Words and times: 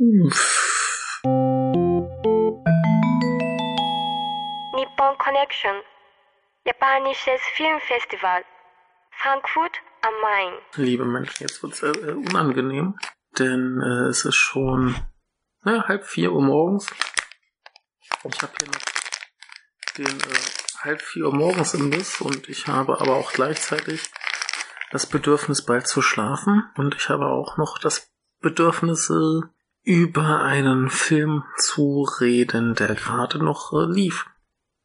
Nippon 0.00 0.24
Connection 5.18 5.76
Japanisches 6.64 7.42
Filmfestival 7.54 8.42
Frankfurt 9.22 9.72
am 10.00 10.14
Main. 10.22 10.54
Liebe 10.76 11.04
Menschen, 11.04 11.42
jetzt 11.42 11.62
wird's 11.62 11.82
äh, 11.82 12.12
unangenehm, 12.12 12.96
denn 13.38 13.82
äh, 13.82 14.08
es 14.08 14.24
ist 14.24 14.36
schon 14.36 14.96
naja, 15.64 15.86
halb 15.86 16.06
vier 16.06 16.32
Uhr 16.32 16.40
morgens. 16.40 16.86
Ich 18.24 18.40
habe 18.40 18.52
hier 18.58 18.68
noch 18.68 18.80
den 19.98 20.18
äh, 20.18 20.38
halb 20.78 21.02
vier 21.02 21.26
Uhr 21.26 21.34
morgens 21.34 21.74
im 21.74 21.90
Biss 21.90 22.22
und 22.22 22.48
ich 22.48 22.68
habe 22.68 22.98
aber 23.02 23.16
auch 23.16 23.34
gleichzeitig 23.34 24.10
das 24.92 25.04
Bedürfnis 25.04 25.66
bald 25.66 25.86
zu 25.86 26.00
schlafen 26.00 26.70
und 26.76 26.94
ich 26.94 27.10
habe 27.10 27.26
auch 27.26 27.58
noch 27.58 27.76
das 27.78 28.10
Bedürfnis 28.40 29.10
äh, 29.10 29.42
über 29.82 30.42
einen 30.42 30.90
Film 30.90 31.44
zu 31.56 32.02
reden, 32.20 32.74
der 32.74 32.94
gerade 32.94 33.38
noch 33.42 33.72
äh, 33.72 33.90
lief. 33.90 34.26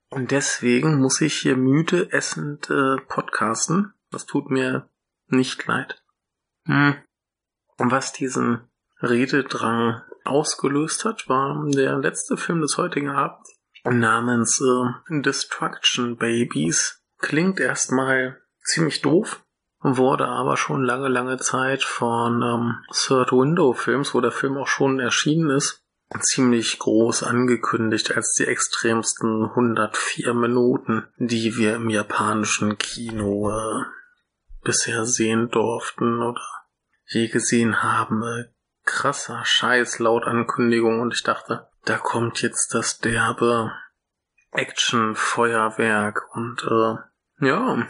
Und 0.09 0.31
deswegen 0.31 0.99
muss 0.99 1.21
ich 1.21 1.35
hier 1.35 1.57
müde 1.57 2.11
essend 2.11 2.69
äh, 2.69 2.97
podcasten. 3.07 3.93
Das 4.11 4.25
tut 4.25 4.49
mir 4.49 4.89
nicht 5.27 5.65
leid. 5.67 6.01
Hm. 6.65 6.95
Und 7.77 7.91
was 7.91 8.13
diesen 8.13 8.69
Rededrang 9.01 10.01
ausgelöst 10.23 11.05
hat, 11.05 11.27
war 11.27 11.65
der 11.69 11.97
letzte 11.97 12.37
Film 12.37 12.61
des 12.61 12.77
heutigen 12.77 13.09
Abends 13.09 13.59
namens 13.83 14.61
äh, 14.61 15.21
Destruction 15.21 16.17
Babies. 16.17 17.03
Klingt 17.19 17.59
erstmal 17.59 18.41
ziemlich 18.63 19.01
doof, 19.01 19.44
wurde 19.85 20.27
aber 20.27 20.57
schon 20.57 20.83
lange, 20.83 21.09
lange 21.09 21.37
Zeit 21.37 21.83
von 21.83 22.41
ähm, 22.41 22.83
Third 22.91 23.31
Window 23.31 23.73
Films, 23.73 24.15
wo 24.15 24.21
der 24.21 24.31
Film 24.31 24.57
auch 24.57 24.67
schon 24.67 24.99
erschienen 24.99 25.51
ist, 25.51 25.83
ziemlich 26.21 26.79
groß 26.79 27.21
angekündigt 27.23 28.15
als 28.15 28.33
die 28.33 28.47
extremsten 28.47 29.45
104 29.45 30.33
Minuten, 30.33 31.07
die 31.17 31.57
wir 31.57 31.75
im 31.75 31.89
japanischen 31.89 32.79
Kino 32.79 33.51
äh, 33.51 33.83
bisher 34.63 35.05
sehen 35.05 35.49
durften 35.49 36.21
oder 36.21 36.41
je 37.07 37.27
gesehen 37.27 37.83
haben. 37.83 38.23
Äh, 38.23 38.45
krasser 38.85 39.45
Scheiß 39.45 39.99
laut 39.99 40.25
Ankündigung 40.25 40.99
und 40.99 41.13
ich 41.13 41.23
dachte, 41.23 41.67
da 41.85 41.97
kommt 41.97 42.41
jetzt 42.41 42.73
das 42.73 42.99
derbe 42.99 43.71
Action-Feuerwerk 44.51 46.23
und 46.33 46.63
äh, 46.63 47.45
ja, 47.45 47.87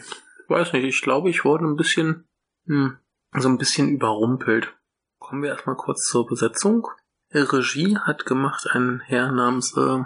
weiß 0.50 0.74
nicht, 0.74 0.86
ich 0.86 1.02
glaube, 1.02 1.30
ich 1.30 1.46
wurde 1.46 1.66
ein 1.66 1.76
bisschen, 1.76 2.28
hm, 2.66 2.98
so 3.34 3.50
ein 3.50 3.58
bisschen 3.58 3.90
überrumpelt. 3.90 4.74
Kommen 5.20 5.44
wir 5.44 5.52
erstmal 5.52 5.76
kurz 5.76 6.08
zur 6.08 6.26
Besetzung. 6.28 6.88
Regie 7.32 7.98
hat 7.98 8.26
gemacht 8.26 8.68
ein 8.72 9.02
Herr 9.06 9.32
namens 9.32 9.76
äh, 9.76 10.04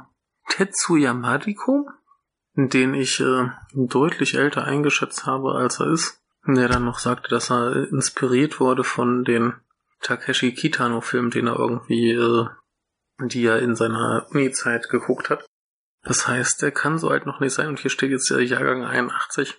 Tetsuya 0.49 1.13
Mariko, 1.13 1.89
den 2.55 2.93
ich 2.93 3.19
äh, 3.19 3.49
deutlich 3.73 4.35
älter 4.35 4.63
eingeschätzt 4.63 5.25
habe, 5.25 5.53
als 5.53 5.79
er 5.79 5.91
ist. 5.91 6.21
Der 6.47 6.69
dann 6.69 6.85
noch 6.85 6.99
sagte, 6.99 7.29
dass 7.29 7.51
er 7.51 7.89
inspiriert 7.91 8.59
wurde 8.59 8.83
von 8.83 9.23
den 9.23 9.53
Takeshi 10.01 10.53
Kitano-Filmen, 10.53 11.31
den 11.31 11.47
er 11.47 11.59
irgendwie, 11.59 12.11
äh, 12.11 12.47
die 13.21 13.45
er 13.45 13.59
in 13.59 13.75
seiner 13.75 14.27
Uni-Zeit 14.31 14.89
geguckt 14.89 15.29
hat. 15.29 15.45
Das 16.03 16.27
heißt, 16.27 16.61
der 16.61 16.71
kann 16.71 16.97
so 16.97 17.09
alt 17.09 17.25
noch 17.25 17.39
nicht 17.41 17.53
sein 17.53 17.67
und 17.67 17.79
hier 17.79 17.91
steht 17.91 18.11
jetzt 18.11 18.29
der 18.29 18.43
Jahrgang 18.43 18.85
81. 18.85 19.57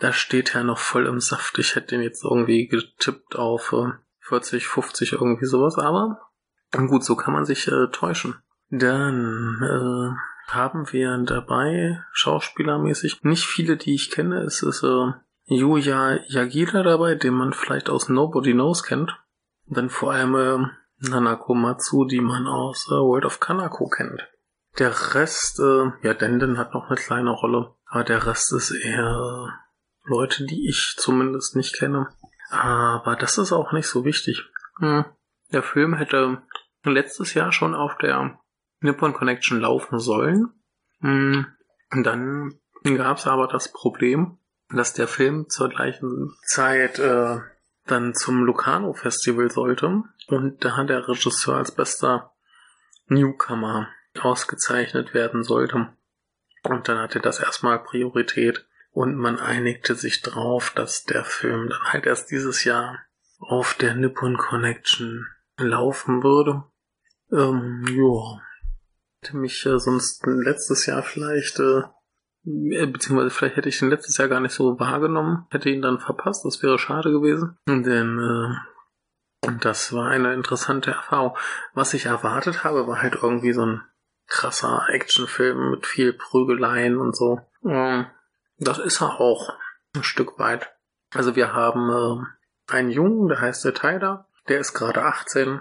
Da 0.00 0.12
steht 0.12 0.54
er 0.54 0.64
noch 0.64 0.78
voll 0.78 1.06
im 1.06 1.20
Saft. 1.20 1.58
Ich 1.58 1.76
hätte 1.76 1.88
den 1.88 2.02
jetzt 2.02 2.24
irgendwie 2.24 2.66
getippt 2.66 3.36
auf 3.36 3.72
äh, 3.72 3.92
40, 4.20 4.66
50, 4.66 5.12
irgendwie 5.12 5.46
sowas, 5.46 5.76
aber 5.78 6.20
gut, 6.72 7.04
so 7.04 7.16
kann 7.16 7.34
man 7.34 7.44
sich 7.44 7.68
äh, 7.68 7.88
täuschen. 7.92 8.36
Dann 8.70 9.60
äh, 9.62 10.52
haben 10.52 10.90
wir 10.92 11.16
dabei, 11.18 12.02
schauspielermäßig, 12.12 13.22
nicht 13.24 13.44
viele, 13.44 13.76
die 13.76 13.94
ich 13.94 14.10
kenne. 14.10 14.42
Es 14.42 14.62
ist 14.62 14.82
äh, 14.82 15.12
Yuya 15.44 16.20
Yagira 16.28 16.82
dabei, 16.82 17.14
den 17.14 17.34
man 17.34 17.52
vielleicht 17.52 17.90
aus 17.90 18.08
Nobody 18.08 18.52
Knows 18.52 18.82
kennt. 18.84 19.18
Dann 19.66 19.90
vor 19.90 20.12
allem 20.12 20.34
äh, 20.34 21.08
Nanako 21.08 21.54
Matsu, 21.54 22.04
die 22.04 22.20
man 22.20 22.46
aus 22.46 22.86
äh, 22.88 22.94
World 22.94 23.24
of 23.24 23.40
Kanako 23.40 23.88
kennt. 23.88 24.28
Der 24.78 25.14
Rest, 25.14 25.58
äh, 25.60 25.90
ja, 26.02 26.14
Denden 26.14 26.56
hat 26.56 26.72
noch 26.72 26.86
eine 26.86 26.96
kleine 26.96 27.30
Rolle, 27.30 27.74
aber 27.86 28.04
der 28.04 28.26
Rest 28.26 28.52
ist 28.52 28.70
eher 28.70 29.50
Leute, 30.04 30.44
die 30.46 30.68
ich 30.68 30.94
zumindest 30.96 31.56
nicht 31.56 31.74
kenne. 31.76 32.08
Aber 32.50 33.16
das 33.16 33.38
ist 33.38 33.52
auch 33.52 33.72
nicht 33.72 33.86
so 33.86 34.04
wichtig. 34.04 34.44
Hm. 34.78 35.04
Der 35.52 35.62
Film 35.62 35.94
hätte 35.94 36.42
letztes 36.84 37.34
Jahr 37.34 37.52
schon 37.52 37.74
auf 37.74 37.96
der 37.98 38.40
Nippon 38.80 39.12
Connection 39.12 39.60
laufen 39.60 39.98
sollen. 39.98 40.50
Hm. 41.00 41.46
Dann 41.90 42.60
gab 42.84 43.18
es 43.18 43.26
aber 43.26 43.46
das 43.46 43.72
Problem, 43.72 44.38
dass 44.68 44.92
der 44.92 45.08
Film 45.08 45.48
zur 45.48 45.68
gleichen 45.68 46.34
Zeit 46.44 46.98
äh, 46.98 47.38
dann 47.86 48.14
zum 48.14 48.44
Lucano 48.44 48.92
Festival 48.92 49.50
sollte 49.50 50.04
und 50.28 50.64
da 50.64 50.84
der 50.84 51.08
Regisseur 51.08 51.56
als 51.56 51.72
bester 51.72 52.32
Newcomer 53.06 53.88
ausgezeichnet 54.20 55.14
werden 55.14 55.42
sollte. 55.42 55.92
Und 56.62 56.88
dann 56.88 56.98
hatte 56.98 57.20
das 57.20 57.40
erstmal 57.40 57.82
Priorität 57.82 58.66
und 58.92 59.16
man 59.16 59.38
einigte 59.38 59.94
sich 59.94 60.22
drauf, 60.22 60.72
dass 60.74 61.04
der 61.04 61.24
Film 61.24 61.68
dann 61.68 61.92
halt 61.92 62.06
erst 62.06 62.30
dieses 62.30 62.64
Jahr 62.64 62.98
auf 63.38 63.74
der 63.74 63.94
Nippon 63.94 64.36
Connection 64.36 65.26
laufen 65.56 66.22
würde. 66.22 66.64
Ähm, 67.32 67.84
ja. 67.88 68.40
Hätte 69.22 69.36
mich 69.36 69.64
äh, 69.66 69.78
sonst 69.78 70.24
letztes 70.26 70.86
Jahr 70.86 71.02
vielleicht, 71.02 71.58
äh, 71.60 71.82
äh, 72.44 72.86
beziehungsweise 72.86 73.30
vielleicht 73.30 73.56
hätte 73.56 73.68
ich 73.68 73.80
ihn 73.80 73.90
letztes 73.90 74.16
Jahr 74.16 74.28
gar 74.28 74.40
nicht 74.40 74.54
so 74.54 74.78
wahrgenommen, 74.80 75.46
hätte 75.50 75.70
ihn 75.70 75.82
dann 75.82 76.00
verpasst, 76.00 76.44
das 76.44 76.62
wäre 76.62 76.78
schade 76.78 77.10
gewesen. 77.10 77.58
Denn 77.68 78.18
äh, 78.18 79.50
das 79.60 79.92
war 79.92 80.08
eine 80.08 80.34
interessante 80.34 80.90
Erfahrung. 80.90 81.36
Was 81.74 81.94
ich 81.94 82.06
erwartet 82.06 82.64
habe, 82.64 82.86
war 82.86 83.02
halt 83.02 83.16
irgendwie 83.22 83.52
so 83.52 83.64
ein 83.64 83.82
krasser 84.26 84.86
Actionfilm 84.88 85.70
mit 85.70 85.86
viel 85.86 86.12
Prügeleien 86.12 86.98
und 86.98 87.16
so. 87.16 87.40
Ähm, 87.64 88.06
das 88.60 88.78
ist 88.78 89.00
er 89.00 89.20
auch 89.20 89.52
ein 89.94 90.02
Stück 90.02 90.38
weit. 90.38 90.72
Also 91.12 91.34
wir 91.34 91.52
haben 91.52 91.90
äh, 91.90 92.72
einen 92.72 92.90
Jungen, 92.90 93.28
der 93.28 93.40
heißt 93.40 93.64
der 93.64 93.74
Tyler, 93.74 94.28
der 94.48 94.60
ist 94.60 94.74
gerade 94.74 95.02
18 95.02 95.60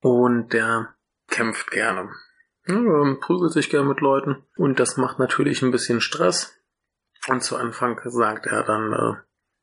und 0.00 0.52
der 0.52 0.94
kämpft 1.28 1.70
gerne. 1.70 2.10
Ja, 2.66 3.16
prügelt 3.20 3.52
sich 3.52 3.70
gerne 3.70 3.88
mit 3.88 4.00
Leuten 4.00 4.44
und 4.56 4.78
das 4.78 4.96
macht 4.96 5.18
natürlich 5.18 5.62
ein 5.62 5.70
bisschen 5.70 6.00
Stress. 6.00 6.56
Und 7.26 7.42
zu 7.42 7.56
Anfang 7.56 8.00
sagt 8.04 8.46
er 8.46 8.62
dann, 8.62 8.92
äh, 8.92 9.14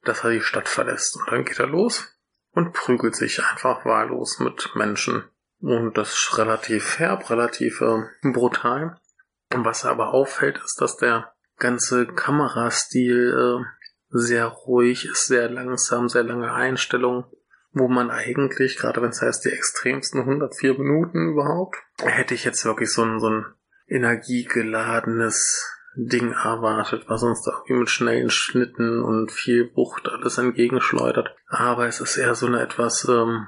dass 0.04 0.24
er 0.24 0.32
die 0.32 0.42
Stadt 0.42 0.68
verlässt. 0.68 1.18
Und 1.18 1.32
dann 1.32 1.46
geht 1.46 1.60
er 1.60 1.68
los 1.68 2.18
und 2.52 2.74
prügelt 2.74 3.16
sich 3.16 3.44
einfach 3.44 3.86
wahllos 3.86 4.40
mit 4.40 4.72
Menschen. 4.76 5.24
Und 5.60 5.98
das 5.98 6.14
ist 6.14 6.38
relativ 6.38 7.00
herb, 7.00 7.30
relativ 7.30 7.82
äh, 7.82 8.04
brutal. 8.22 9.00
Und 9.54 9.66
was 9.66 9.86
aber 9.86 10.14
auffällt, 10.14 10.58
ist, 10.64 10.82
dass 10.82 10.98
der 10.98 11.34
ganze 11.58 12.06
Kamerastil 12.08 13.62
äh, 13.62 13.66
sehr 14.10 14.46
ruhig 14.46 15.06
ist, 15.06 15.28
sehr 15.28 15.50
langsam, 15.50 16.10
sehr 16.10 16.24
lange 16.24 16.54
Einstellungen, 16.54 17.26
wo 17.72 17.88
man 17.88 18.10
eigentlich, 18.10 18.78
gerade 18.78 19.02
wenn 19.02 19.10
es 19.10 19.22
heißt 19.22 19.46
die 19.46 19.52
extremsten 19.52 20.22
104 20.22 20.78
Minuten 20.78 21.32
überhaupt, 21.32 21.78
hätte 22.00 22.34
ich 22.34 22.46
jetzt 22.46 22.64
wirklich 22.66 22.92
so 22.92 23.04
ein, 23.04 23.20
so 23.20 23.30
ein 23.30 23.46
energiegeladenes 23.88 25.74
Ding 25.96 26.32
erwartet, 26.32 27.06
was 27.08 27.24
uns 27.24 27.42
da 27.44 27.52
irgendwie 27.52 27.80
mit 27.80 27.90
schnellen 27.90 28.30
Schnitten 28.30 29.02
und 29.02 29.32
viel 29.32 29.72
Wucht 29.76 30.08
alles 30.10 30.38
entgegenschleudert. 30.38 31.36
Aber 31.48 31.88
es 31.88 32.02
ist 32.02 32.18
eher 32.18 32.36
so 32.36 32.46
eine 32.46 32.62
etwas 32.62 33.08
ähm, 33.10 33.48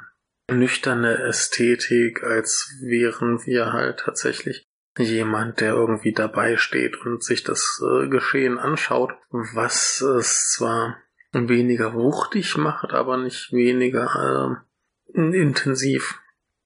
nüchterne 0.50 1.20
Ästhetik, 1.20 2.24
als 2.24 2.76
wären 2.82 3.46
wir 3.46 3.72
halt 3.72 4.00
tatsächlich 4.00 4.69
jemand, 4.98 5.62
der 5.62 5.74
irgendwie 5.74 6.14
dabei 6.14 6.58
steht 6.58 6.98
und 7.06 7.24
sich 7.24 7.44
das 7.44 7.82
äh, 7.86 8.08
Geschehen 8.08 8.58
anschaut, 8.58 9.12
was 9.30 10.02
es 10.02 10.52
zwar 10.52 10.98
weniger 11.32 11.94
wuchtig 11.94 12.58
macht, 12.58 12.94
aber 12.94 13.18
nicht 13.18 13.52
weniger 13.54 14.62
äh, 15.14 15.16
intensiv. 15.16 16.20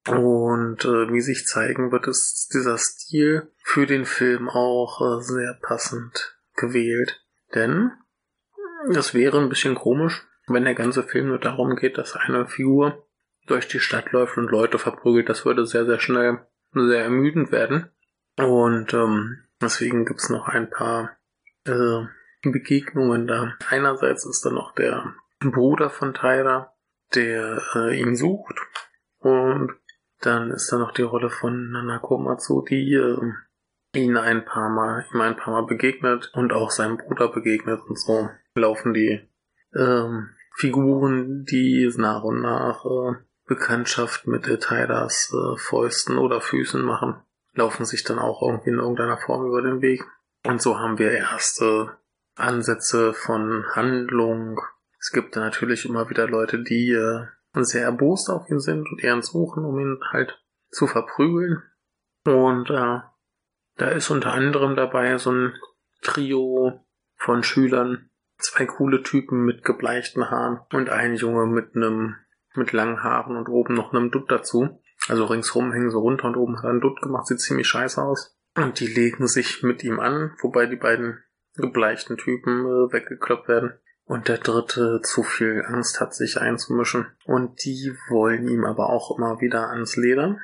Und 0.07 0.83
äh, 0.83 1.13
wie 1.13 1.21
sich 1.21 1.45
zeigen 1.45 1.91
wird, 1.91 2.07
ist 2.07 2.53
dieser 2.53 2.77
Stil 2.77 3.51
für 3.63 3.85
den 3.85 4.05
Film 4.05 4.49
auch 4.49 4.99
äh, 5.01 5.21
sehr 5.21 5.57
passend 5.61 6.37
gewählt. 6.55 7.23
Denn 7.55 7.91
es 8.89 9.13
wäre 9.13 9.39
ein 9.39 9.49
bisschen 9.49 9.75
komisch, 9.75 10.25
wenn 10.47 10.65
der 10.65 10.75
ganze 10.75 11.03
Film 11.03 11.27
nur 11.27 11.39
darum 11.39 11.75
geht, 11.77 11.97
dass 11.97 12.15
eine 12.15 12.47
Figur 12.47 13.07
durch 13.47 13.67
die 13.67 13.79
Stadt 13.79 14.11
läuft 14.11 14.37
und 14.37 14.51
Leute 14.51 14.77
verprügelt. 14.77 15.29
Das 15.29 15.45
würde 15.45 15.65
sehr, 15.65 15.85
sehr 15.85 15.99
schnell 15.99 16.39
sehr 16.73 17.03
ermüdend 17.03 17.51
werden. 17.51 17.89
Und 18.38 18.94
ähm, 18.94 19.44
deswegen 19.62 20.06
gibt's 20.06 20.30
noch 20.30 20.47
ein 20.47 20.69
paar 20.69 21.18
äh, 21.65 22.06
Begegnungen 22.41 23.27
da. 23.27 23.53
Einerseits 23.69 24.25
ist 24.25 24.45
da 24.45 24.50
noch 24.50 24.74
der 24.74 25.13
Bruder 25.39 25.89
von 25.89 26.13
Tyler, 26.13 26.74
der 27.13 27.62
äh, 27.75 28.00
ihn 28.00 28.15
sucht. 28.15 28.59
Und 29.19 29.74
Dann 30.24 30.51
ist 30.51 30.71
da 30.71 30.77
noch 30.77 30.91
die 30.94 31.01
Rolle 31.01 31.30
von 31.30 31.71
Nana 31.71 32.00
Komatsu, 32.00 32.62
die 32.62 32.94
äh, 32.94 33.19
ihn 33.94 34.15
ein 34.15 34.45
paar 34.45 34.69
Mal, 34.69 35.06
ihm 35.13 35.19
ein 35.19 35.35
paar 35.35 35.53
Mal 35.53 35.65
begegnet 35.65 36.31
und 36.33 36.53
auch 36.53 36.71
seinem 36.71 36.97
Bruder 36.97 37.27
begegnet. 37.27 37.81
Und 37.81 38.00
so 38.00 38.30
laufen 38.56 38.94
die 38.94 39.27
ähm, 39.75 40.30
Figuren, 40.56 41.44
die 41.44 41.91
nach 41.97 42.24
und 42.24 42.41
nach 42.41 42.85
äh, 42.85 43.15
Bekanntschaft 43.45 44.25
mit 44.25 44.45
Tyras 44.62 45.33
äh, 45.33 45.57
Fäusten 45.57 46.18
oder 46.18 46.39
Füßen 46.39 46.81
machen, 46.81 47.21
laufen 47.53 47.85
sich 47.85 48.03
dann 48.03 48.19
auch 48.19 48.41
irgendwie 48.41 48.71
in 48.71 48.79
irgendeiner 48.79 49.17
Form 49.17 49.45
über 49.45 49.61
den 49.61 49.81
Weg. 49.81 50.03
Und 50.45 50.61
so 50.61 50.79
haben 50.79 50.97
wir 50.97 51.11
erste 51.11 51.97
Ansätze 52.35 53.13
von 53.13 53.65
Handlung. 53.73 54.59
Es 55.00 55.11
gibt 55.11 55.35
da 55.35 55.41
natürlich 55.41 55.85
immer 55.85 56.09
wieder 56.09 56.27
Leute, 56.27 56.63
die 56.63 56.91
äh, 56.91 57.25
sehr 57.61 57.83
erbost 57.83 58.29
auf 58.29 58.50
ihn 58.50 58.59
sind 58.59 58.89
und 58.89 59.03
eher 59.03 59.21
suchen, 59.21 59.65
um 59.65 59.79
ihn 59.79 60.00
halt 60.11 60.41
zu 60.71 60.88
verprügeln. 60.88 61.61
Und 62.25 62.69
äh, 62.69 63.00
da 63.75 63.88
ist 63.89 64.09
unter 64.09 64.33
anderem 64.33 64.75
dabei 64.75 65.17
so 65.17 65.31
ein 65.31 65.53
Trio 66.01 66.85
von 67.15 67.44
Schülern, 67.44 68.09
zwei 68.38 68.65
coole 68.65 69.03
Typen 69.03 69.45
mit 69.45 69.63
gebleichten 69.63 70.29
Haaren 70.29 70.59
und 70.71 70.89
ein 70.89 71.15
Junge 71.15 71.45
mit 71.47 71.75
einem 71.75 72.15
mit 72.56 72.71
langen 72.71 73.01
Haaren 73.01 73.35
und 73.35 73.49
oben 73.49 73.73
noch 73.73 73.94
einem 73.94 74.11
Dutt 74.11 74.29
dazu. 74.29 74.79
Also 75.07 75.25
ringsrum 75.25 75.73
hängen 75.73 75.89
sie 75.89 75.97
runter 75.97 76.27
und 76.27 76.38
oben 76.38 76.57
hat 76.57 76.65
er 76.65 76.69
einen 76.71 76.81
Dutt 76.81 77.01
gemacht, 77.01 77.27
sieht 77.27 77.41
ziemlich 77.41 77.67
scheiße 77.67 78.01
aus. 78.01 78.38
Und 78.55 78.79
die 78.79 78.88
legen 78.88 79.27
sich 79.27 79.63
mit 79.63 79.83
ihm 79.83 80.00
an, 80.00 80.35
wobei 80.41 80.65
die 80.65 80.75
beiden 80.75 81.23
gebleichten 81.55 82.17
Typen 82.17 82.65
äh, 82.65 82.94
weggekloppt 82.94 83.47
werden. 83.47 83.73
Und 84.05 84.27
der 84.27 84.38
dritte 84.38 85.01
zu 85.01 85.23
viel 85.23 85.63
Angst 85.65 86.01
hat, 86.01 86.13
sich 86.13 86.39
einzumischen. 86.39 87.07
Und 87.25 87.63
die 87.63 87.95
wollen 88.09 88.47
ihm 88.47 88.65
aber 88.65 88.89
auch 88.89 89.17
immer 89.17 89.39
wieder 89.39 89.69
ans 89.69 89.95
Leder. 89.95 90.38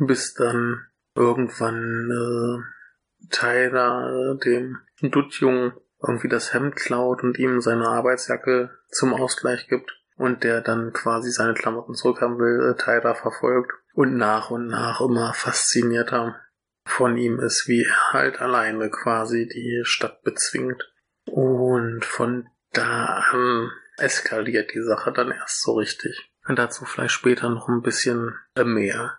Bis 0.00 0.34
dann 0.34 0.86
irgendwann 1.14 2.10
äh, 2.10 3.28
Tyler 3.30 4.34
äh, 4.34 4.44
dem 4.44 4.78
Duttjungen 5.02 5.74
irgendwie 6.06 6.28
das 6.28 6.54
Hemd 6.54 6.76
klaut 6.76 7.22
und 7.22 7.38
ihm 7.38 7.60
seine 7.60 7.88
Arbeitsjacke 7.88 8.70
zum 8.90 9.14
Ausgleich 9.14 9.68
gibt. 9.68 9.92
Und 10.16 10.44
der 10.44 10.62
dann 10.62 10.94
quasi 10.94 11.30
seine 11.30 11.52
Klamotten 11.52 11.94
zurückhaben 11.94 12.38
will, 12.38 12.70
äh, 12.70 12.76
Tyler 12.82 13.14
verfolgt. 13.14 13.72
Und 13.96 14.18
nach 14.18 14.50
und 14.50 14.66
nach 14.66 15.00
immer 15.00 15.32
faszinierter 15.32 16.38
von 16.86 17.16
ihm 17.16 17.40
ist, 17.40 17.66
wie 17.66 17.84
er 17.84 18.12
halt 18.12 18.42
alleine 18.42 18.90
quasi 18.90 19.48
die 19.48 19.80
Stadt 19.84 20.22
bezwingt. 20.22 20.92
Und 21.24 22.04
von 22.04 22.46
da 22.74 23.06
an 23.06 23.70
eskaliert 23.96 24.74
die 24.74 24.82
Sache 24.82 25.12
dann 25.12 25.30
erst 25.30 25.62
so 25.62 25.78
richtig. 25.78 26.30
Und 26.46 26.58
dazu 26.58 26.84
vielleicht 26.84 27.14
später 27.14 27.48
noch 27.48 27.68
ein 27.68 27.80
bisschen 27.80 28.34
mehr. 28.62 29.18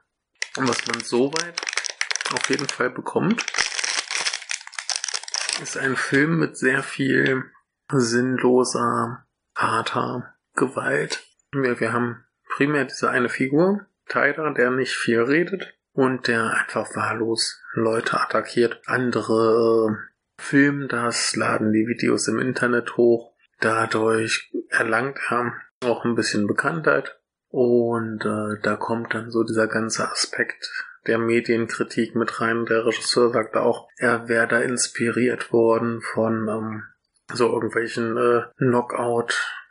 Und 0.58 0.70
was 0.70 0.86
man 0.86 1.02
soweit 1.02 1.60
auf 2.32 2.48
jeden 2.48 2.68
Fall 2.68 2.92
bekommt, 2.92 3.44
ist 5.60 5.76
ein 5.76 5.96
Film 5.96 6.38
mit 6.38 6.56
sehr 6.56 6.84
viel 6.84 7.46
sinnloser, 7.92 9.26
harter 9.56 10.36
Gewalt. 10.54 11.26
Wir, 11.52 11.80
wir 11.80 11.94
haben 11.94 12.26
primär 12.48 12.86
diese 12.86 13.10
eine 13.10 13.30
Figur, 13.30 13.88
Tyler, 14.10 14.54
der 14.54 14.72
nicht 14.72 14.96
viel 14.96 15.22
redet 15.22 15.74
und 15.94 16.28
der 16.28 16.54
einfach 16.54 16.96
wahllos 16.96 17.62
Leute 17.74 18.20
attackiert. 18.20 18.82
Andere 18.86 19.90
äh, 19.90 20.42
filmen 20.42 20.88
das, 20.88 21.36
laden 21.36 21.72
die 21.72 21.88
Videos 21.88 22.28
im 22.28 22.40
Internet 22.40 22.98
hoch. 22.98 23.34
Dadurch 23.60 24.52
erlangt 24.70 25.20
er 25.30 25.54
auch 25.84 26.06
ein 26.06 26.16
bisschen 26.16 26.48
Bekanntheit. 26.48 27.20
Und 27.50 28.26
äh, 28.26 28.62
da 28.62 28.76
kommt 28.76 29.14
dann 29.14 29.32
so 29.32 29.44
dieser 29.44 29.68
ganze 29.68 30.10
Aspekt 30.12 30.70
der 31.08 31.18
Medienkritik 31.18 32.16
mit 32.16 32.42
rein. 32.42 32.66
Der 32.66 32.86
Regisseur 32.86 33.32
sagte 33.32 33.62
auch, 33.62 33.88
er 33.98 34.28
wäre 34.28 34.48
da 34.48 34.60
inspiriert 34.60 35.52
worden 35.52 36.02
von 36.02 36.48
ähm, 36.48 36.84
so 37.34 37.52
irgendwelchen 37.52 38.18
äh, 38.18 38.44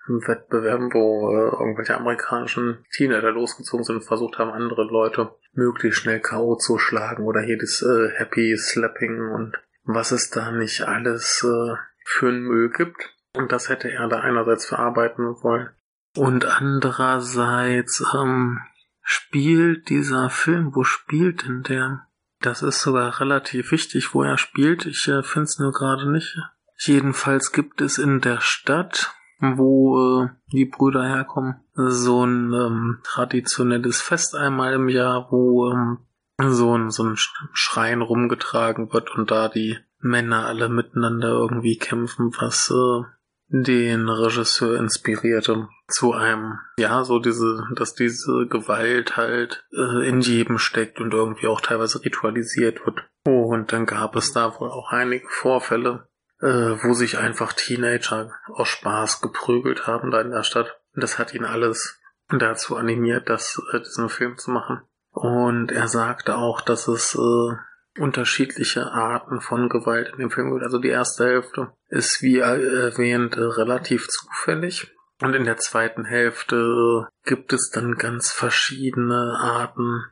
Knockout-Wettbewerben, 0.06 0.92
wo 0.92 1.30
äh, 1.30 1.60
irgendwelche 1.60 1.96
amerikanischen 1.96 2.84
Teenager 2.92 3.32
losgezogen 3.32 3.84
sind 3.84 3.96
und 3.96 4.04
versucht 4.04 4.38
haben, 4.38 4.50
andere 4.50 4.84
Leute 4.84 5.34
möglichst 5.52 6.00
schnell 6.00 6.20
K.O. 6.20 6.56
zu 6.56 6.78
schlagen 6.78 7.24
oder 7.24 7.44
jedes 7.44 7.82
äh, 7.82 8.10
Happy 8.14 8.56
Slapping 8.56 9.30
und 9.30 9.56
was 9.84 10.12
es 10.12 10.30
da 10.30 10.50
nicht 10.50 10.82
alles 10.82 11.44
äh, 11.44 11.74
für 12.04 12.28
einen 12.28 12.42
Müll 12.42 12.70
gibt. 12.70 13.14
Und 13.34 13.52
das 13.52 13.68
hätte 13.68 13.90
er 13.90 14.08
da 14.08 14.20
einerseits 14.20 14.66
verarbeiten 14.66 15.24
wollen. 15.42 15.70
Und 16.16 16.46
andererseits 16.46 18.02
ähm, 18.14 18.60
spielt 19.02 19.90
dieser 19.90 20.30
Film, 20.30 20.74
wo 20.74 20.84
spielt 20.84 21.46
denn 21.46 21.62
der? 21.62 22.06
Das 22.40 22.62
ist 22.62 22.80
sogar 22.80 23.20
relativ 23.20 23.72
wichtig, 23.72 24.14
wo 24.14 24.22
er 24.22 24.38
spielt. 24.38 24.86
Ich 24.86 25.08
äh, 25.08 25.22
finde 25.22 25.44
es 25.44 25.58
nur 25.58 25.72
gerade 25.72 26.10
nicht. 26.10 26.38
Jedenfalls 26.78 27.52
gibt 27.52 27.80
es 27.80 27.98
in 27.98 28.20
der 28.20 28.40
Stadt, 28.40 29.15
wo 29.40 30.24
äh, 30.24 30.28
die 30.52 30.64
Brüder 30.64 31.04
herkommen, 31.04 31.56
so 31.74 32.24
ein 32.24 32.52
ähm, 32.52 32.98
traditionelles 33.02 34.00
Fest 34.00 34.34
einmal 34.34 34.74
im 34.74 34.88
Jahr, 34.88 35.28
wo 35.30 35.70
ähm, 35.70 35.98
so 36.38 36.76
ein, 36.76 36.90
so 36.90 37.04
ein 37.04 37.16
Schrein 37.16 38.02
rumgetragen 38.02 38.92
wird 38.92 39.14
und 39.16 39.30
da 39.30 39.48
die 39.48 39.78
Männer 39.98 40.46
alle 40.46 40.68
miteinander 40.68 41.28
irgendwie 41.28 41.78
kämpfen, 41.78 42.32
was 42.38 42.70
äh, 42.70 43.04
den 43.48 44.08
Regisseur 44.08 44.76
inspirierte 44.78 45.68
zu 45.88 46.12
einem, 46.12 46.58
ja, 46.78 47.04
so 47.04 47.20
diese, 47.20 47.64
dass 47.74 47.94
diese 47.94 48.46
Gewalt 48.48 49.16
halt 49.16 49.64
äh, 49.72 50.08
in 50.08 50.20
jedem 50.20 50.58
steckt 50.58 51.00
und 51.00 51.14
irgendwie 51.14 51.46
auch 51.46 51.60
teilweise 51.60 52.04
ritualisiert 52.04 52.84
wird. 52.84 53.04
und 53.24 53.72
dann 53.72 53.86
gab 53.86 54.16
es 54.16 54.32
da 54.32 54.58
wohl 54.58 54.70
auch 54.70 54.90
einige 54.90 55.28
Vorfälle, 55.28 56.08
äh, 56.40 56.76
wo 56.82 56.92
sich 56.94 57.18
einfach 57.18 57.52
Teenager 57.52 58.32
aus 58.46 58.68
Spaß 58.68 59.20
geprügelt 59.20 59.86
haben 59.86 60.10
da 60.10 60.20
in 60.20 60.30
der 60.30 60.42
Stadt. 60.42 60.78
Das 60.94 61.18
hat 61.18 61.34
ihn 61.34 61.44
alles 61.44 62.00
dazu 62.28 62.76
animiert, 62.76 63.28
das, 63.28 63.60
äh, 63.72 63.80
diesen 63.80 64.08
Film 64.08 64.36
zu 64.36 64.50
machen. 64.50 64.82
Und 65.10 65.72
er 65.72 65.88
sagte 65.88 66.36
auch, 66.36 66.60
dass 66.60 66.88
es 66.88 67.14
äh, 67.14 68.00
unterschiedliche 68.00 68.92
Arten 68.92 69.40
von 69.40 69.68
Gewalt 69.68 70.10
in 70.10 70.18
dem 70.18 70.30
Film 70.30 70.52
gibt. 70.52 70.62
Also 70.62 70.78
die 70.78 70.88
erste 70.88 71.24
Hälfte 71.24 71.72
ist, 71.88 72.20
wie 72.20 72.38
erwähnt, 72.38 73.36
relativ 73.38 74.08
zufällig. 74.08 74.92
Und 75.22 75.34
in 75.34 75.44
der 75.44 75.56
zweiten 75.56 76.04
Hälfte 76.04 77.08
gibt 77.24 77.54
es 77.54 77.70
dann 77.70 77.94
ganz 77.94 78.30
verschiedene 78.30 79.38
Arten 79.40 80.04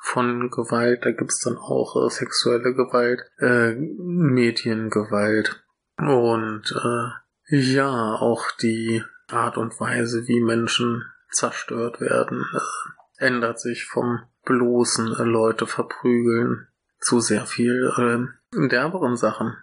von 0.00 0.50
Gewalt. 0.50 1.04
Da 1.04 1.10
gibt 1.10 1.30
es 1.30 1.40
dann 1.40 1.56
auch 1.56 1.96
äh, 1.96 2.10
sexuelle 2.10 2.74
Gewalt, 2.74 3.20
äh, 3.38 3.74
Mediengewalt 3.74 5.64
und 5.98 6.72
äh, 6.72 7.56
ja, 7.56 8.14
auch 8.14 8.50
die 8.62 9.02
Art 9.28 9.56
und 9.56 9.78
Weise, 9.80 10.26
wie 10.26 10.40
Menschen 10.40 11.04
zerstört 11.30 12.00
werden, 12.00 12.44
äh, 12.54 13.24
ändert 13.24 13.60
sich 13.60 13.84
vom 13.84 14.22
bloßen 14.44 15.14
äh, 15.14 15.24
Leute 15.24 15.66
verprügeln 15.66 16.68
zu 17.00 17.20
sehr 17.20 17.46
viel 17.46 17.90
äh, 17.96 18.68
derberen 18.68 19.16
Sachen. 19.16 19.56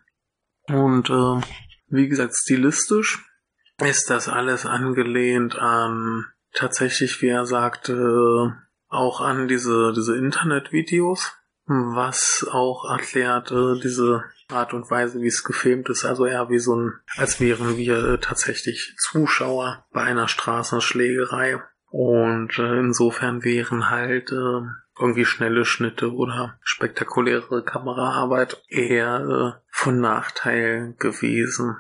Und 0.68 1.10
äh, 1.10 1.42
wie 1.88 2.08
gesagt, 2.08 2.36
stilistisch 2.36 3.26
ist 3.80 4.10
das 4.10 4.28
alles 4.28 4.66
angelehnt 4.66 5.58
an 5.58 6.26
tatsächlich, 6.54 7.22
wie 7.22 7.30
er 7.30 7.46
sagte, 7.46 8.56
auch 8.90 9.22
an 9.22 9.48
diese, 9.48 9.94
diese 9.94 10.18
Internetvideos, 10.18 11.34
was 11.66 12.48
auch 12.50 12.90
erklärt 12.90 13.52
äh, 13.52 13.80
diese 13.80 14.24
Art 14.50 14.74
und 14.74 14.90
Weise, 14.90 15.22
wie 15.22 15.28
es 15.28 15.44
gefilmt 15.44 15.90
ist, 15.90 16.06
also 16.06 16.26
eher 16.26 16.50
wie 16.50 16.60
so 16.60 16.76
ein, 16.76 16.94
als 17.18 17.42
wären 17.42 17.76
wir 17.76 17.98
äh, 17.98 18.18
tatsächlich 18.20 18.96
Zuschauer 18.98 19.86
bei 19.92 20.04
einer 20.04 20.28
Straßenschlägerei. 20.28 21.62
Und 21.90 22.58
äh, 22.58 22.80
insofern 22.80 23.44
wären 23.44 23.90
halt 23.90 24.32
äh, 24.32 24.62
irgendwie 25.00 25.26
schnelle 25.26 25.66
Schnitte 25.66 26.14
oder 26.14 26.58
spektakuläre 26.62 27.64
Kameraarbeit 27.64 28.62
eher 28.70 29.56
äh, 29.58 29.62
von 29.70 30.00
Nachteil 30.00 30.96
gewesen. 31.00 31.78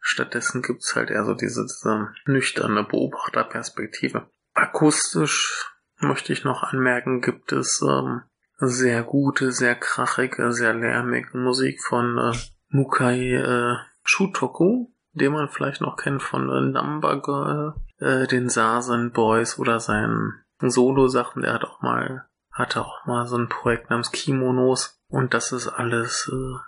Stattdessen 0.00 0.62
gibt's 0.62 0.94
halt 0.96 1.10
eher 1.10 1.24
so 1.24 1.34
diese, 1.34 1.64
diese 1.64 2.12
nüchterne 2.26 2.84
Beobachterperspektive. 2.84 4.28
Akustisch 4.54 5.77
möchte 5.98 6.32
ich 6.32 6.44
noch 6.44 6.62
anmerken, 6.62 7.20
gibt 7.20 7.52
es 7.52 7.82
ähm, 7.82 8.22
sehr 8.56 9.02
gute, 9.02 9.52
sehr 9.52 9.74
krachige, 9.74 10.52
sehr 10.52 10.74
lärmige 10.74 11.36
Musik 11.36 11.82
von 11.82 12.18
äh, 12.18 12.36
Mukai 12.68 13.34
äh, 13.34 13.76
Shutoku, 14.04 14.88
den 15.12 15.32
man 15.32 15.48
vielleicht 15.48 15.80
noch 15.80 15.96
kennt 15.96 16.22
von 16.22 16.48
äh, 16.48 16.72
Number 16.72 17.20
Girl, 17.20 17.74
äh, 17.98 18.26
den 18.26 18.48
Sazen 18.48 19.12
Boys 19.12 19.58
oder 19.58 19.80
seinen 19.80 20.44
Solo-Sachen. 20.60 21.42
Der 21.42 21.54
hat 21.54 21.64
auch 21.64 21.82
mal 21.82 22.28
hatte 22.58 22.80
auch 22.80 23.06
mal 23.06 23.26
so 23.26 23.36
ein 23.36 23.48
Projekt 23.48 23.88
namens 23.88 24.10
Kimonos 24.10 25.00
und 25.06 25.32
das 25.32 25.52
ist 25.52 25.68
alles 25.68 26.28
äh, 26.32 26.58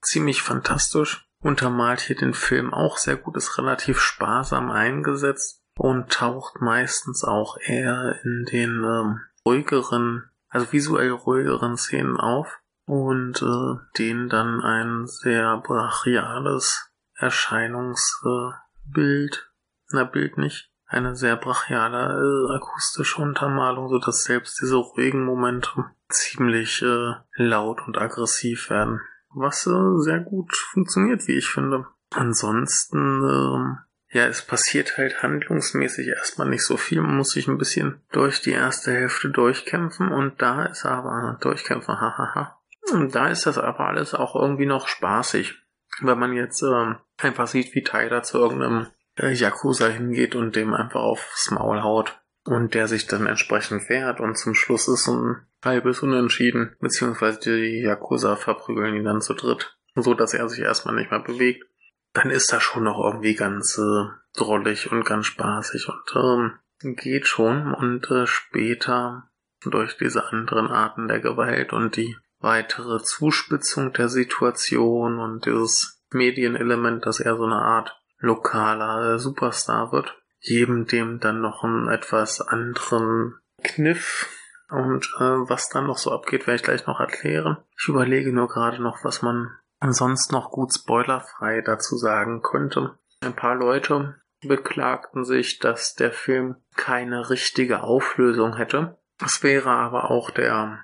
ziemlich 0.00 0.42
fantastisch. 0.42 1.26
Untermalt 1.42 2.00
hier 2.00 2.16
den 2.16 2.34
Film 2.34 2.72
auch 2.72 2.98
sehr 2.98 3.16
gut, 3.16 3.36
ist 3.36 3.58
relativ 3.58 3.98
sparsam 3.98 4.70
eingesetzt 4.70 5.59
und 5.80 6.10
taucht 6.10 6.60
meistens 6.60 7.24
auch 7.24 7.56
eher 7.58 8.16
in 8.24 8.44
den 8.50 8.84
ähm, 8.84 9.20
ruhigeren 9.46 10.30
also 10.50 10.70
visuell 10.72 11.12
ruhigeren 11.12 11.76
Szenen 11.76 12.16
auf 12.18 12.58
und 12.84 13.40
äh, 13.40 13.76
denen 13.96 14.28
dann 14.28 14.60
ein 14.60 15.06
sehr 15.06 15.58
brachiales 15.58 16.90
Erscheinungsbild, 17.14 19.52
na 19.92 20.02
Bild 20.04 20.38
nicht, 20.38 20.72
eine 20.86 21.14
sehr 21.14 21.36
brachiale 21.36 22.18
äh, 22.18 22.56
akustische 22.56 23.22
Untermalung, 23.22 23.88
so 23.88 24.00
dass 24.00 24.24
selbst 24.24 24.60
diese 24.60 24.74
ruhigen 24.76 25.24
Momente 25.24 25.84
ziemlich 26.08 26.82
äh, 26.82 27.12
laut 27.34 27.80
und 27.86 27.96
aggressiv 27.96 28.70
werden. 28.70 29.00
Was 29.32 29.68
äh, 29.68 29.98
sehr 29.98 30.18
gut 30.18 30.56
funktioniert, 30.56 31.28
wie 31.28 31.38
ich 31.38 31.48
finde. 31.48 31.86
Ansonsten, 32.12 32.98
ähm, 32.98 33.78
ja, 34.12 34.26
es 34.26 34.42
passiert 34.42 34.98
halt 34.98 35.22
handlungsmäßig 35.22 36.08
erstmal 36.08 36.48
nicht 36.48 36.64
so 36.64 36.76
viel. 36.76 37.00
Man 37.00 37.16
muss 37.16 37.30
sich 37.30 37.46
ein 37.46 37.58
bisschen 37.58 38.02
durch 38.10 38.40
die 38.42 38.52
erste 38.52 38.92
Hälfte 38.92 39.30
durchkämpfen 39.30 40.10
und 40.10 40.42
da 40.42 40.64
ist 40.66 40.84
aber 40.84 41.38
durchkämpfen, 41.40 42.00
hahaha. 42.00 42.58
Und 42.92 43.14
da 43.14 43.28
ist 43.28 43.46
das 43.46 43.56
aber 43.56 43.86
alles 43.86 44.14
auch 44.14 44.34
irgendwie 44.34 44.66
noch 44.66 44.88
spaßig. 44.88 45.54
Wenn 46.00 46.18
man 46.18 46.32
jetzt 46.32 46.62
ähm, 46.62 46.96
einfach 47.18 47.46
sieht, 47.46 47.74
wie 47.74 47.84
Tyler 47.84 48.22
zu 48.22 48.38
irgendeinem 48.38 48.88
äh, 49.16 49.32
Yakuza 49.32 49.86
hingeht 49.86 50.34
und 50.34 50.56
dem 50.56 50.74
einfach 50.74 51.00
aufs 51.00 51.50
Maul 51.50 51.82
haut. 51.82 52.20
Und 52.44 52.74
der 52.74 52.88
sich 52.88 53.06
dann 53.06 53.26
entsprechend 53.26 53.88
wehrt 53.90 54.18
und 54.18 54.36
zum 54.36 54.54
Schluss 54.54 54.88
ist 54.88 55.06
ein 55.08 55.46
halbes 55.62 56.02
Unentschieden, 56.02 56.74
beziehungsweise 56.80 57.38
die 57.38 57.82
Yakuza 57.82 58.34
verprügeln 58.36 58.96
ihn 58.96 59.04
dann 59.04 59.20
zu 59.20 59.34
dritt, 59.34 59.76
so 59.94 60.14
dass 60.14 60.32
er 60.32 60.48
sich 60.48 60.60
erstmal 60.60 60.94
nicht 60.94 61.10
mehr 61.10 61.20
bewegt. 61.20 61.69
Dann 62.12 62.30
ist 62.30 62.52
das 62.52 62.62
schon 62.62 62.84
noch 62.84 62.98
irgendwie 62.98 63.34
ganz 63.34 63.78
äh, 63.78 64.06
drollig 64.36 64.90
und 64.90 65.04
ganz 65.04 65.26
spaßig 65.26 65.88
und 65.88 66.16
ähm, 66.16 66.94
geht 66.96 67.26
schon 67.26 67.72
und 67.74 68.10
äh, 68.10 68.26
später 68.26 69.28
durch 69.62 69.96
diese 69.96 70.26
anderen 70.28 70.68
Arten 70.68 71.08
der 71.08 71.20
Gewalt 71.20 71.72
und 71.72 71.96
die 71.96 72.16
weitere 72.40 73.02
Zuspitzung 73.02 73.92
der 73.92 74.08
Situation 74.08 75.18
und 75.18 75.44
dieses 75.44 76.02
Medienelement, 76.10 77.06
dass 77.06 77.20
er 77.20 77.36
so 77.36 77.44
eine 77.44 77.60
Art 77.60 77.96
lokaler 78.18 79.18
Superstar 79.18 79.92
wird, 79.92 80.16
geben 80.40 80.86
dem 80.86 81.20
dann 81.20 81.40
noch 81.40 81.62
einen 81.64 81.88
etwas 81.88 82.40
anderen 82.40 83.36
Kniff. 83.62 84.28
Und 84.70 85.06
äh, 85.18 85.48
was 85.48 85.68
dann 85.68 85.86
noch 85.86 85.98
so 85.98 86.12
abgeht, 86.12 86.46
werde 86.46 86.56
ich 86.56 86.62
gleich 86.62 86.86
noch 86.86 87.00
erklären. 87.00 87.58
Ich 87.78 87.88
überlege 87.88 88.32
nur 88.32 88.48
gerade 88.48 88.80
noch, 88.80 89.04
was 89.04 89.20
man 89.20 89.50
sonst 89.88 90.32
noch 90.32 90.50
gut 90.50 90.74
spoilerfrei 90.74 91.62
dazu 91.62 91.96
sagen 91.96 92.42
könnte. 92.42 92.98
Ein 93.22 93.34
paar 93.34 93.54
Leute 93.54 94.16
beklagten 94.42 95.24
sich, 95.24 95.58
dass 95.58 95.94
der 95.94 96.12
Film 96.12 96.56
keine 96.76 97.30
richtige 97.30 97.82
Auflösung 97.82 98.56
hätte. 98.56 98.98
Es 99.22 99.42
wäre 99.42 99.70
aber 99.70 100.10
auch 100.10 100.30
der, 100.30 100.78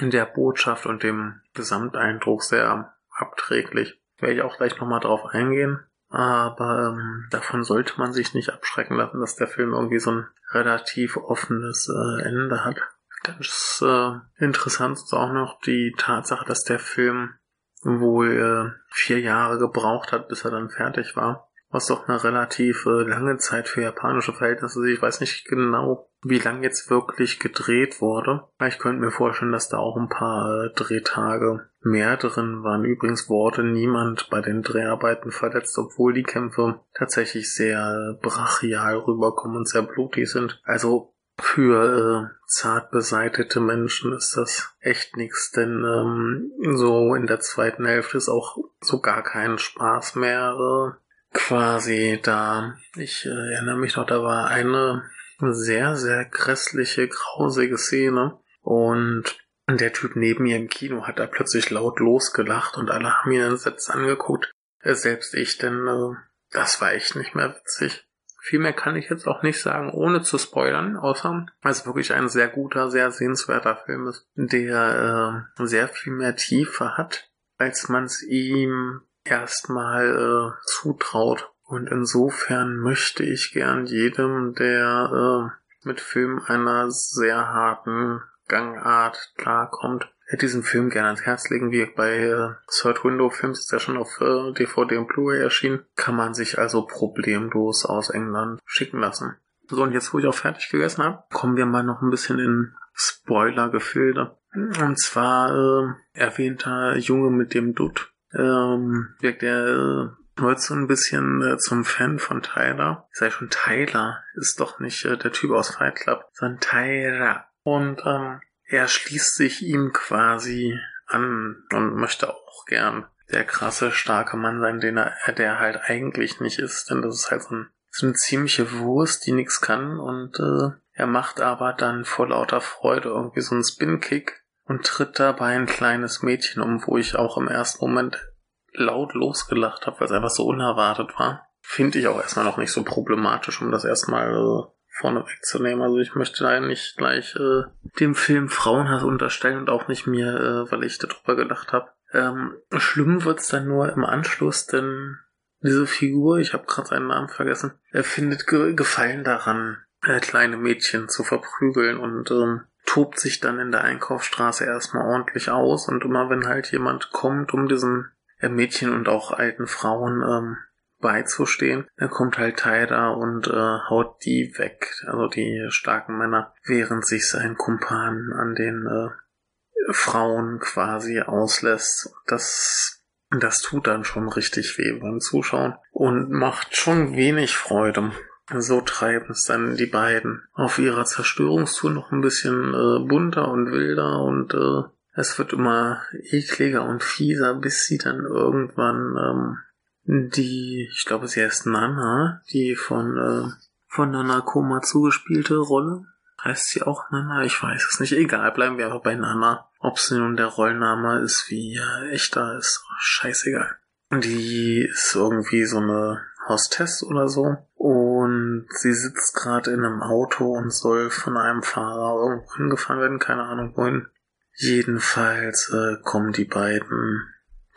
der 0.00 0.26
Botschaft 0.26 0.86
und 0.86 1.02
dem 1.02 1.40
Gesamteindruck 1.54 2.42
sehr 2.42 2.94
abträglich. 3.10 4.00
Werde 4.18 4.34
ich 4.34 4.42
auch 4.42 4.56
gleich 4.56 4.78
nochmal 4.78 5.00
drauf 5.00 5.26
eingehen. 5.26 5.80
Aber 6.10 6.88
ähm, 6.88 7.26
davon 7.30 7.64
sollte 7.64 7.94
man 7.98 8.12
sich 8.12 8.34
nicht 8.34 8.50
abschrecken 8.50 8.96
lassen, 8.96 9.20
dass 9.20 9.36
der 9.36 9.46
Film 9.46 9.74
irgendwie 9.74 9.98
so 9.98 10.12
ein 10.12 10.26
relativ 10.50 11.16
offenes 11.16 11.88
äh, 11.88 12.22
Ende 12.22 12.64
hat. 12.64 12.80
Ganz 13.22 13.84
äh, 13.86 14.12
interessant 14.42 14.96
ist 14.96 15.12
auch 15.12 15.32
noch 15.32 15.60
die 15.60 15.94
Tatsache, 15.98 16.46
dass 16.46 16.64
der 16.64 16.78
Film 16.78 17.34
wohl 17.82 18.32
äh, 18.32 18.80
vier 18.90 19.20
Jahre 19.20 19.58
gebraucht 19.58 20.12
hat, 20.12 20.28
bis 20.28 20.44
er 20.44 20.50
dann 20.50 20.70
fertig 20.70 21.16
war. 21.16 21.48
Was 21.70 21.86
doch 21.86 22.08
eine 22.08 22.22
relativ 22.24 22.86
äh, 22.86 23.02
lange 23.02 23.36
Zeit 23.36 23.68
für 23.68 23.82
japanische 23.82 24.32
Verhältnisse 24.32 24.80
ist. 24.80 24.94
Ich 24.94 25.02
weiß 25.02 25.20
nicht 25.20 25.44
genau, 25.46 26.08
wie 26.22 26.38
lang 26.38 26.62
jetzt 26.62 26.90
wirklich 26.90 27.38
gedreht 27.38 28.00
wurde. 28.00 28.44
Ich 28.66 28.78
könnte 28.78 29.04
mir 29.04 29.10
vorstellen, 29.10 29.52
dass 29.52 29.68
da 29.68 29.76
auch 29.76 29.96
ein 29.96 30.08
paar 30.08 30.64
äh, 30.64 30.70
Drehtage 30.74 31.68
mehr 31.82 32.16
drin 32.16 32.64
waren. 32.64 32.84
Übrigens 32.84 33.28
wurde 33.28 33.64
niemand 33.64 34.30
bei 34.30 34.40
den 34.40 34.62
Dreharbeiten 34.62 35.30
verletzt, 35.30 35.78
obwohl 35.78 36.14
die 36.14 36.22
Kämpfe 36.22 36.80
tatsächlich 36.94 37.54
sehr 37.54 38.18
brachial 38.22 38.96
rüberkommen 38.96 39.58
und 39.58 39.68
sehr 39.68 39.82
blutig 39.82 40.30
sind. 40.30 40.60
Also 40.64 41.12
für 41.40 42.30
äh, 42.32 42.38
zart 42.46 42.90
beseitete 42.90 43.60
Menschen 43.60 44.12
ist 44.12 44.36
das 44.36 44.74
echt 44.80 45.16
nichts, 45.16 45.52
denn 45.52 45.84
ähm, 45.84 46.52
so 46.76 47.14
in 47.14 47.26
der 47.26 47.40
zweiten 47.40 47.86
Hälfte 47.86 48.16
ist 48.16 48.28
auch 48.28 48.56
so 48.80 49.00
gar 49.00 49.22
kein 49.22 49.58
Spaß 49.58 50.16
mehr 50.16 50.56
äh, 50.58 51.36
quasi 51.36 52.20
da. 52.22 52.74
Ich 52.96 53.24
äh, 53.26 53.54
erinnere 53.54 53.78
mich 53.78 53.96
noch, 53.96 54.06
da 54.06 54.22
war 54.22 54.48
eine 54.48 55.04
sehr, 55.40 55.96
sehr 55.96 56.24
grässliche, 56.24 57.08
grausige 57.08 57.78
Szene 57.78 58.38
und 58.62 59.38
der 59.68 59.92
Typ 59.92 60.16
neben 60.16 60.44
mir 60.44 60.56
im 60.56 60.68
Kino 60.68 61.06
hat 61.06 61.18
da 61.18 61.26
plötzlich 61.26 61.70
laut 61.70 62.00
losgelacht 62.00 62.76
und 62.76 62.90
alle 62.90 63.14
haben 63.14 63.30
ihn 63.30 63.42
entsetzt 63.42 63.90
angeguckt. 63.90 64.50
Äh, 64.80 64.94
selbst 64.94 65.34
ich, 65.34 65.58
denn 65.58 65.86
äh, 65.86 66.16
das 66.50 66.80
war 66.80 66.92
echt 66.92 67.14
nicht 67.16 67.34
mehr 67.34 67.54
witzig. 67.54 68.07
Viel 68.48 68.60
mehr 68.60 68.72
kann 68.72 68.96
ich 68.96 69.10
jetzt 69.10 69.28
auch 69.28 69.42
nicht 69.42 69.60
sagen, 69.60 69.90
ohne 69.90 70.22
zu 70.22 70.38
spoilern, 70.38 70.96
außer 70.96 71.44
es 71.64 71.84
wirklich 71.84 72.14
ein 72.14 72.30
sehr 72.30 72.48
guter, 72.48 72.90
sehr 72.90 73.10
sehenswerter 73.10 73.76
Film 73.76 74.06
ist, 74.06 74.26
der 74.36 75.44
äh, 75.58 75.66
sehr 75.66 75.86
viel 75.86 76.14
mehr 76.14 76.34
Tiefe 76.34 76.96
hat, 76.96 77.30
als 77.58 77.90
man 77.90 78.04
es 78.04 78.22
ihm 78.22 79.02
erstmal 79.22 80.16
äh, 80.16 80.62
zutraut. 80.64 81.52
Und 81.62 81.90
insofern 81.90 82.78
möchte 82.78 83.22
ich 83.22 83.52
gern 83.52 83.84
jedem, 83.84 84.54
der 84.54 85.52
äh, 85.52 85.86
mit 85.86 86.00
Film 86.00 86.40
einer 86.46 86.90
sehr 86.90 87.52
harten 87.52 88.22
Gangart 88.46 89.34
klarkommt, 89.36 90.10
hätte 90.28 90.46
diesen 90.46 90.62
Film 90.62 90.90
gerne 90.90 91.08
ans 91.08 91.22
Herz 91.22 91.48
legen, 91.48 91.72
wie 91.72 91.86
bei 91.86 92.18
äh, 92.18 92.50
Third 92.70 93.04
Window 93.04 93.30
Films 93.30 93.60
ist 93.60 93.72
ja 93.72 93.80
schon 93.80 93.96
auf 93.96 94.20
äh, 94.20 94.52
DVD 94.52 94.98
und 94.98 95.08
Blu-ray 95.08 95.42
erschienen, 95.42 95.84
kann 95.96 96.16
man 96.16 96.34
sich 96.34 96.58
also 96.58 96.86
problemlos 96.86 97.84
aus 97.84 98.10
England 98.10 98.60
schicken 98.66 99.00
lassen. 99.00 99.36
So, 99.68 99.82
und 99.82 99.92
jetzt, 99.92 100.12
wo 100.12 100.18
ich 100.18 100.26
auch 100.26 100.34
fertig 100.34 100.68
gegessen 100.70 101.02
habe, 101.02 101.24
kommen 101.32 101.56
wir 101.56 101.66
mal 101.66 101.82
noch 101.82 102.02
ein 102.02 102.10
bisschen 102.10 102.38
in 102.38 102.74
Spoiler-Gefilde. 102.94 104.36
Und 104.54 104.98
zwar 104.98 105.50
äh, 105.50 105.94
erwähnter 106.14 106.96
Junge 106.96 107.30
mit 107.30 107.54
dem 107.54 107.74
Dutt. 107.74 108.12
Ähm, 108.32 109.14
wirkt 109.20 109.42
er 109.42 109.66
äh, 109.66 110.08
wird 110.40 110.60
so 110.60 110.74
ein 110.74 110.86
bisschen 110.86 111.42
äh, 111.42 111.58
zum 111.58 111.84
Fan 111.84 112.18
von 112.18 112.42
Tyler. 112.42 113.08
Ich 113.12 113.18
sage 113.18 113.32
schon, 113.32 113.50
Tyler 113.50 114.22
ist 114.34 114.60
doch 114.60 114.78
nicht 114.78 115.04
äh, 115.04 115.16
der 115.16 115.32
Typ 115.32 115.50
aus 115.50 115.74
Fight 115.74 115.96
Club, 115.96 116.24
sondern 116.32 116.60
Tyler. 116.60 117.46
Und 117.62 118.02
ähm, 118.06 118.40
er 118.68 118.86
schließt 118.86 119.34
sich 119.34 119.62
ihm 119.62 119.92
quasi 119.92 120.78
an 121.06 121.64
und 121.72 121.96
möchte 121.96 122.30
auch 122.30 122.66
gern 122.66 123.06
der 123.32 123.44
krasse, 123.44 123.90
starke 123.92 124.36
Mann 124.36 124.60
sein, 124.60 124.80
den 124.80 124.98
er, 124.98 125.14
der 125.32 125.58
halt 125.58 125.80
eigentlich 125.84 126.40
nicht 126.40 126.58
ist, 126.58 126.90
denn 126.90 127.02
das 127.02 127.14
ist 127.14 127.30
halt 127.30 127.42
so, 127.42 127.54
ein, 127.54 127.70
so 127.90 128.06
eine 128.06 128.14
ziemliche 128.14 128.78
Wurst, 128.78 129.26
die 129.26 129.32
nichts 129.32 129.60
kann 129.60 129.98
und 129.98 130.38
äh, 130.38 130.70
er 130.92 131.06
macht 131.06 131.40
aber 131.40 131.72
dann 131.72 132.04
vor 132.04 132.28
lauter 132.28 132.60
Freude 132.60 133.08
irgendwie 133.08 133.40
so 133.40 133.54
einen 133.54 133.64
Spin-Kick 133.64 134.44
und 134.64 134.84
tritt 134.84 135.18
dabei 135.18 135.54
ein 135.54 135.66
kleines 135.66 136.22
Mädchen 136.22 136.62
um, 136.62 136.86
wo 136.86 136.96
ich 136.96 137.16
auch 137.16 137.36
im 137.38 137.48
ersten 137.48 137.84
Moment 137.84 138.28
laut 138.72 139.14
losgelacht 139.14 139.86
habe, 139.86 140.00
weil 140.00 140.06
es 140.06 140.12
einfach 140.12 140.30
so 140.30 140.46
unerwartet 140.46 141.18
war. 141.18 141.46
Finde 141.60 141.98
ich 141.98 142.08
auch 142.08 142.20
erstmal 142.20 142.44
noch 142.44 142.56
nicht 142.58 142.72
so 142.72 142.82
problematisch, 142.82 143.60
um 143.60 143.70
das 143.70 143.84
erstmal 143.84 144.34
äh, 144.34 144.77
vorne 144.98 145.24
wegzunehmen. 145.24 145.82
Also 145.82 145.98
ich 145.98 146.14
möchte 146.14 146.44
da 146.44 146.58
nicht 146.60 146.96
gleich 146.96 147.34
äh, 147.36 147.62
dem 148.00 148.14
Film 148.14 148.48
Frauenhass 148.48 149.02
unterstellen 149.02 149.58
und 149.58 149.70
auch 149.70 149.88
nicht 149.88 150.06
mir, 150.06 150.28
äh, 150.28 150.72
weil 150.72 150.84
ich 150.84 150.98
darüber 150.98 151.36
gedacht 151.36 151.72
habe. 151.72 151.90
Ähm, 152.12 152.56
schlimm 152.76 153.24
wird's 153.24 153.48
dann 153.48 153.68
nur 153.68 153.92
im 153.92 154.04
Anschluss, 154.04 154.66
denn 154.66 155.18
diese 155.60 155.86
Figur, 155.86 156.38
ich 156.38 156.52
habe 156.52 156.66
gerade 156.66 156.88
seinen 156.88 157.08
Namen 157.08 157.28
vergessen, 157.28 157.72
er 157.90 158.04
findet 158.04 158.46
Ge 158.46 158.74
Gefallen 158.74 159.24
daran, 159.24 159.78
äh, 160.02 160.20
kleine 160.20 160.56
Mädchen 160.56 161.08
zu 161.08 161.24
verprügeln 161.24 161.98
und 161.98 162.30
ähm, 162.30 162.62
tobt 162.86 163.18
sich 163.18 163.40
dann 163.40 163.58
in 163.58 163.72
der 163.72 163.84
Einkaufsstraße 163.84 164.64
erstmal 164.64 165.06
ordentlich 165.06 165.50
aus 165.50 165.88
und 165.88 166.04
immer 166.04 166.30
wenn 166.30 166.46
halt 166.46 166.70
jemand 166.72 167.10
kommt, 167.10 167.52
um 167.52 167.68
diesen 167.68 168.10
äh, 168.38 168.48
Mädchen 168.48 168.92
und 168.92 169.08
auch 169.08 169.32
alten 169.32 169.66
Frauen 169.66 170.22
ähm, 170.22 170.56
beizustehen. 171.00 171.86
Dann 171.96 172.10
kommt 172.10 172.38
halt 172.38 172.58
Tyler 172.58 173.16
und 173.16 173.46
äh, 173.48 173.78
haut 173.88 174.24
die 174.24 174.52
weg, 174.56 174.94
also 175.06 175.28
die 175.28 175.66
starken 175.70 176.18
Männer, 176.18 176.54
während 176.64 177.06
sich 177.06 177.28
sein 177.28 177.56
Kumpan 177.56 178.32
an 178.34 178.54
den 178.54 178.86
äh, 178.86 179.92
Frauen 179.92 180.58
quasi 180.60 181.20
auslässt. 181.20 182.10
Das, 182.26 183.04
das 183.30 183.60
tut 183.60 183.86
dann 183.86 184.04
schon 184.04 184.28
richtig 184.28 184.76
weh 184.78 184.98
beim 184.98 185.20
Zuschauen 185.20 185.74
und 185.92 186.30
macht 186.30 186.76
schon 186.76 187.16
wenig 187.16 187.56
Freude. 187.56 188.12
So 188.56 188.80
treiben 188.80 189.30
es 189.30 189.44
dann 189.44 189.76
die 189.76 189.86
beiden 189.86 190.42
auf 190.54 190.78
ihrer 190.78 191.04
Zerstörungstour 191.04 191.90
noch 191.90 192.12
ein 192.12 192.22
bisschen 192.22 192.72
äh, 192.72 193.06
bunter 193.06 193.48
und 193.48 193.70
wilder 193.70 194.22
und 194.22 194.54
äh, 194.54 194.88
es 195.14 195.38
wird 195.38 195.52
immer 195.52 196.02
ekliger 196.30 196.84
und 196.84 197.02
fieser, 197.02 197.54
bis 197.54 197.84
sie 197.84 197.98
dann 197.98 198.24
irgendwann 198.24 199.16
ähm, 199.18 199.58
die, 200.08 200.88
ich 200.90 201.04
glaube, 201.04 201.28
sie 201.28 201.44
heißt 201.44 201.66
Nana, 201.66 202.40
die 202.50 202.74
von, 202.74 203.18
äh, 203.18 203.52
von 203.88 204.10
Nana 204.10 204.40
Koma 204.40 204.80
zugespielte 204.80 205.58
Rolle. 205.58 206.06
Heißt 206.42 206.70
sie 206.70 206.82
auch 206.82 207.10
Nana? 207.10 207.44
Ich 207.44 207.62
weiß 207.62 207.88
es 207.90 208.00
nicht. 208.00 208.12
Egal, 208.12 208.50
bleiben 208.52 208.78
wir 208.78 208.86
aber 208.86 209.00
bei 209.00 209.14
Nana. 209.14 209.68
Ob 209.80 209.98
sie 209.98 210.16
nun 210.16 210.36
der 210.36 210.46
Rollname 210.46 211.20
ist, 211.20 211.50
wie 211.50 211.76
äh, 211.76 212.10
echter 212.10 212.56
ist, 212.56 212.82
scheißegal. 212.98 213.76
Die 214.10 214.88
ist 214.90 215.14
irgendwie 215.14 215.66
so 215.66 215.76
eine 215.76 216.22
Hostess 216.48 217.02
oder 217.02 217.28
so. 217.28 217.58
Und 217.74 218.66
sie 218.70 218.94
sitzt 218.94 219.34
gerade 219.34 219.72
in 219.72 219.84
einem 219.84 220.02
Auto 220.02 220.52
und 220.54 220.72
soll 220.72 221.10
von 221.10 221.36
einem 221.36 221.62
Fahrer 221.62 222.18
irgendwo 222.18 222.54
hingefahren 222.54 223.00
werden, 223.02 223.18
keine 223.18 223.42
Ahnung 223.42 223.76
wohin. 223.76 224.08
Jedenfalls 224.54 225.70
äh, 225.70 226.02
kommen 226.02 226.32
die 226.32 226.46
beiden 226.46 227.28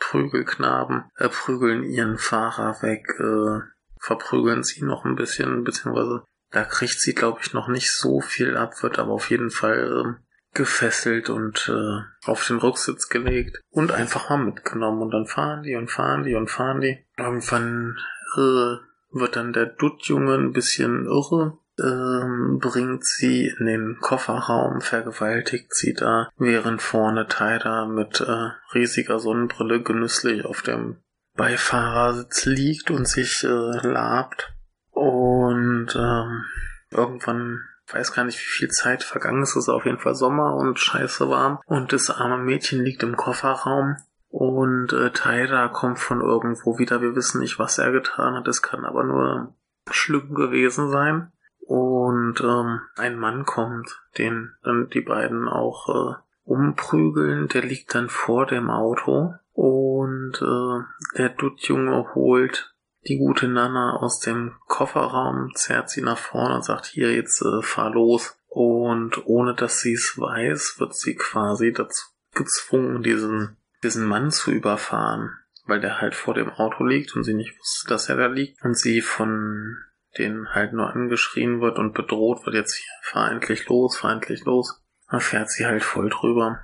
Prügelknaben, 0.01 1.05
äh, 1.15 1.29
prügeln 1.29 1.83
ihren 1.83 2.17
Fahrer 2.17 2.81
weg, 2.81 3.05
äh, 3.19 3.61
verprügeln 3.99 4.63
sie 4.63 4.83
noch 4.83 5.05
ein 5.05 5.15
bisschen, 5.15 5.63
beziehungsweise 5.63 6.23
da 6.49 6.65
kriegt 6.65 6.99
sie, 6.99 7.13
glaube 7.13 7.39
ich, 7.41 7.53
noch 7.53 7.69
nicht 7.69 7.93
so 7.93 8.19
viel 8.19 8.57
ab, 8.57 8.83
wird 8.83 8.99
aber 8.99 9.13
auf 9.13 9.29
jeden 9.29 9.51
Fall 9.51 10.17
äh, 10.19 10.21
gefesselt 10.53 11.29
und 11.29 11.69
äh, 11.69 12.29
auf 12.29 12.45
den 12.45 12.57
Rücksitz 12.57 13.07
gelegt 13.07 13.61
und 13.69 13.91
einfach 13.91 14.29
mal 14.29 14.43
mitgenommen. 14.43 15.01
Und 15.01 15.11
dann 15.11 15.27
fahren 15.27 15.63
die 15.63 15.75
und 15.75 15.89
fahren 15.89 16.23
die 16.23 16.35
und 16.35 16.49
fahren 16.49 16.81
die. 16.81 17.05
Irgendwann 17.17 17.95
äh, 18.35 18.75
wird 19.13 19.35
dann 19.35 19.53
der 19.53 19.67
Duttjunge 19.67 20.35
ein 20.35 20.51
bisschen 20.51 21.05
irre, 21.05 21.57
ähm, 21.79 22.59
bringt 22.59 23.05
sie 23.05 23.47
in 23.47 23.65
den 23.65 23.97
Kofferraum, 23.99 24.81
vergewaltigt 24.81 25.73
sie 25.73 25.93
da, 25.93 26.29
während 26.37 26.81
vorne 26.81 27.27
Tyler 27.27 27.87
mit 27.87 28.21
äh, 28.21 28.49
riesiger 28.73 29.19
Sonnenbrille 29.19 29.81
genüsslich 29.81 30.45
auf 30.45 30.61
dem 30.61 30.97
Beifahrersitz 31.35 32.45
liegt 32.45 32.91
und 32.91 33.07
sich 33.07 33.43
äh, 33.43 33.87
labt. 33.87 34.53
Und 34.91 35.95
ähm, 35.95 36.43
irgendwann 36.91 37.61
weiß 37.93 38.13
gar 38.13 38.25
nicht, 38.25 38.39
wie 38.39 38.59
viel 38.59 38.69
Zeit 38.69 39.03
vergangen 39.03 39.43
ist. 39.43 39.51
Es 39.51 39.63
ist 39.63 39.69
auf 39.69 39.85
jeden 39.85 39.99
Fall 39.99 40.15
Sommer 40.15 40.55
und 40.55 40.79
scheiße 40.79 41.29
warm. 41.29 41.59
Und 41.65 41.93
das 41.93 42.09
arme 42.09 42.37
Mädchen 42.37 42.83
liegt 42.83 43.03
im 43.03 43.15
Kofferraum. 43.15 43.97
Und 44.29 44.93
äh, 44.93 45.11
Tyra 45.11 45.67
kommt 45.67 45.99
von 45.99 46.21
irgendwo 46.21 46.77
wieder. 46.77 47.01
Wir 47.01 47.15
wissen 47.15 47.41
nicht, 47.41 47.59
was 47.59 47.77
er 47.77 47.91
getan 47.91 48.35
hat. 48.35 48.47
Es 48.47 48.61
kann 48.61 48.85
aber 48.85 49.03
nur 49.03 49.55
schlimm 49.89 50.33
gewesen 50.33 50.89
sein. 50.89 51.31
Und 51.61 52.41
ähm, 52.41 52.81
ein 52.95 53.17
Mann 53.17 53.45
kommt, 53.45 54.01
den 54.17 54.51
dann 54.63 54.89
die 54.89 55.01
beiden 55.01 55.47
auch 55.47 55.89
äh, 55.89 56.15
umprügeln. 56.43 57.47
Der 57.47 57.63
liegt 57.63 57.95
dann 57.95 58.09
vor 58.09 58.45
dem 58.45 58.69
Auto. 58.69 59.33
Und 59.53 60.41
äh, 60.41 61.17
der 61.17 61.29
Duttjunge 61.29 62.13
holt 62.15 62.73
die 63.07 63.17
gute 63.17 63.47
Nana 63.47 63.97
aus 63.97 64.19
dem 64.19 64.53
Kofferraum, 64.67 65.51
zerrt 65.55 65.89
sie 65.89 66.01
nach 66.01 66.17
vorne 66.17 66.55
und 66.55 66.65
sagt, 66.65 66.85
hier, 66.85 67.13
jetzt 67.13 67.41
äh, 67.41 67.61
fahr 67.61 67.89
los. 67.89 68.37
Und 68.47 69.25
ohne 69.25 69.55
dass 69.55 69.79
sie 69.79 69.93
es 69.93 70.17
weiß, 70.17 70.75
wird 70.79 70.93
sie 70.93 71.15
quasi 71.15 71.71
dazu 71.71 72.05
gezwungen, 72.33 73.01
diesen, 73.01 73.57
diesen 73.83 74.05
Mann 74.05 74.31
zu 74.31 74.51
überfahren, 74.51 75.31
weil 75.65 75.79
der 75.79 75.99
halt 75.99 76.15
vor 76.15 76.33
dem 76.33 76.49
Auto 76.49 76.83
liegt 76.83 77.15
und 77.15 77.23
sie 77.23 77.33
nicht 77.33 77.57
wusste, 77.57 77.87
dass 77.87 78.09
er 78.09 78.17
da 78.17 78.27
liegt 78.27 78.61
und 78.63 78.77
sie 78.77 79.01
von 79.01 79.77
denen 80.17 80.53
halt 80.53 80.73
nur 80.73 80.89
angeschrien 80.89 81.61
wird 81.61 81.77
und 81.77 81.93
bedroht 81.93 82.45
wird, 82.45 82.55
jetzt 82.55 82.75
hier, 82.75 82.91
fahr 83.03 83.31
endlich 83.31 83.67
los, 83.67 83.97
fahr 83.97 84.13
endlich 84.13 84.43
los. 84.45 84.83
Dann 85.09 85.21
fährt 85.21 85.49
sie 85.49 85.65
halt 85.65 85.83
voll 85.83 86.09
drüber. 86.09 86.59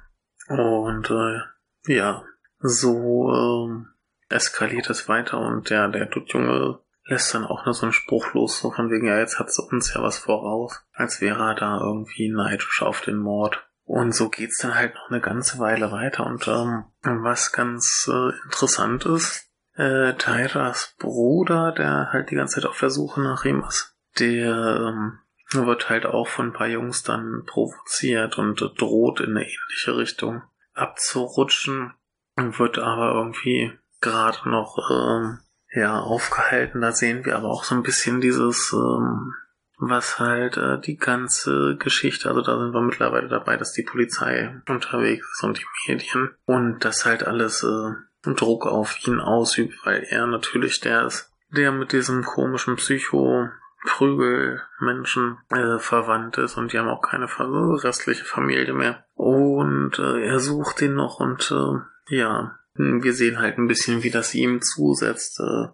Und 0.48 1.10
äh, 1.10 1.40
ja, 1.94 2.24
so 2.60 3.32
ähm, 3.34 3.88
eskaliert 4.30 4.90
es 4.90 5.08
weiter 5.08 5.40
und 5.40 5.70
der, 5.70 5.88
der 5.90 6.06
Duttjunge 6.06 6.80
lässt 7.06 7.34
dann 7.34 7.46
auch 7.46 7.66
nur 7.66 7.74
so 7.74 7.86
einen 7.86 7.94
Spruch 7.94 8.34
los, 8.34 8.60
so 8.60 8.72
von 8.72 8.90
wegen, 8.92 9.08
ja, 9.08 9.18
jetzt 9.18 9.40
hat 9.40 9.52
sie 9.52 9.64
uns 9.64 9.94
ja 9.94 10.02
was 10.02 10.18
voraus, 10.18 10.86
als 10.94 11.22
wäre 11.22 11.42
er 11.42 11.56
da 11.56 11.80
irgendwie 11.80 12.30
neidisch 12.30 12.82
auf 12.82 13.02
den 13.02 13.18
Mord. 13.18 13.66
Und 13.84 14.14
so 14.14 14.30
geht's 14.30 14.58
dann 14.58 14.76
halt 14.76 14.94
noch 14.96 15.10
eine 15.10 15.22
ganze 15.22 15.60
Weile 15.60 15.92
weiter 15.92 16.26
und 16.26 16.46
ähm, 16.48 16.84
was 17.24 17.54
ganz 17.54 18.10
äh, 18.12 18.36
interessant 18.44 19.06
ist, 19.06 19.47
äh, 19.78 20.14
Tyras 20.16 20.96
Bruder, 21.00 21.72
der 21.72 22.10
halt 22.12 22.32
die 22.32 22.36
ganze 22.36 22.56
Zeit 22.56 22.70
auf 22.70 22.80
der 22.80 22.90
Suche 22.90 23.22
nach 23.22 23.46
ihm 23.46 23.64
ist, 23.68 23.96
der 24.20 24.56
ähm, 24.88 25.20
wird 25.52 25.90
halt 25.90 26.06
auch 26.06 26.28
von 26.28 26.48
ein 26.48 26.54
paar 26.54 26.68
Jungs 26.68 27.04
dann 27.04 27.44
provoziert 27.46 28.38
und 28.38 28.60
droht 28.78 29.22
in 29.22 29.38
eine 29.38 29.46
ähnliche 29.46 29.98
Richtung 29.98 30.42
abzurutschen, 30.74 31.94
wird 32.36 32.80
aber 32.80 33.14
irgendwie 33.14 33.72
gerade 34.02 34.50
noch 34.50 34.90
ähm, 34.92 35.40
ja 35.72 36.00
aufgehalten. 36.00 36.82
Da 36.82 36.92
sehen 36.92 37.26
wir 37.26 37.36
aber 37.38 37.50
auch 37.50 37.64
so 37.64 37.76
ein 37.76 37.84
bisschen 37.84 38.20
dieses, 38.20 38.74
ähm, 38.74 39.34
was 39.80 40.20
halt 40.20 40.58
äh, 40.58 40.80
die 40.80 40.98
ganze 40.98 41.78
Geschichte, 41.78 42.30
also 42.30 42.42
da 42.42 42.58
sind 42.58 42.74
wir 42.74 42.82
mittlerweile 42.82 43.28
dabei, 43.28 43.58
dass 43.58 43.74
die 43.74 43.84
Polizei 43.84 44.60
unterwegs 44.68 45.28
ist 45.34 45.44
und 45.44 45.60
die 45.60 45.66
Medien 45.88 46.36
und 46.46 46.84
das 46.84 47.06
halt 47.06 47.26
alles 47.26 47.64
äh, 47.64 47.92
Druck 48.36 48.66
auf 48.66 49.08
ihn 49.08 49.20
ausübt, 49.20 49.86
weil 49.86 50.04
er 50.10 50.28
natürlich 50.28 50.80
der 50.80 51.06
ist, 51.06 51.32
der 51.50 51.72
mit 51.72 51.92
diesem 51.92 52.24
komischen 52.24 52.76
Psycho 52.76 53.50
Prügelmenschen 53.86 55.38
äh, 55.50 55.80
verwandt 55.80 56.38
ist 56.38 56.58
und 56.58 56.74
die 56.74 56.80
haben 56.80 56.90
auch 56.90 57.02
keine 57.02 57.28
restliche 57.84 58.26
Familie 58.26 58.74
mehr. 58.74 59.06
Und 59.14 59.98
äh, 60.00 60.26
er 60.26 60.40
sucht 60.40 60.82
ihn 60.82 60.96
noch 60.96 61.20
und 61.20 61.52
äh, 61.52 62.16
ja, 62.16 62.58
wir 62.74 63.14
sehen 63.14 63.40
halt 63.40 63.58
ein 63.58 63.68
bisschen, 63.68 64.04
wie 64.04 64.12
das 64.12 64.34
ihm 64.34 64.62
zusetzt. 64.62 65.40
Äh, 65.40 65.68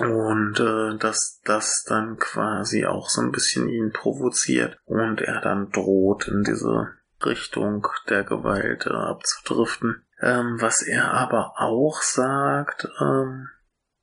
und 0.00 0.60
äh, 0.60 0.96
dass 0.98 1.40
das 1.44 1.84
dann 1.84 2.18
quasi 2.18 2.86
auch 2.86 3.08
so 3.08 3.20
ein 3.20 3.32
bisschen 3.32 3.68
ihn 3.68 3.90
provoziert 3.92 4.78
und 4.84 5.20
er 5.20 5.40
dann 5.40 5.70
droht 5.70 6.28
in 6.28 6.44
diese 6.44 6.92
Richtung 7.24 7.86
der 8.08 8.22
Gewalt 8.22 8.86
äh, 8.86 8.90
abzudriften. 8.90 10.04
Ähm, 10.20 10.56
was 10.60 10.82
er 10.82 11.12
aber 11.12 11.54
auch 11.56 12.02
sagt, 12.02 12.88
ähm, 13.00 13.48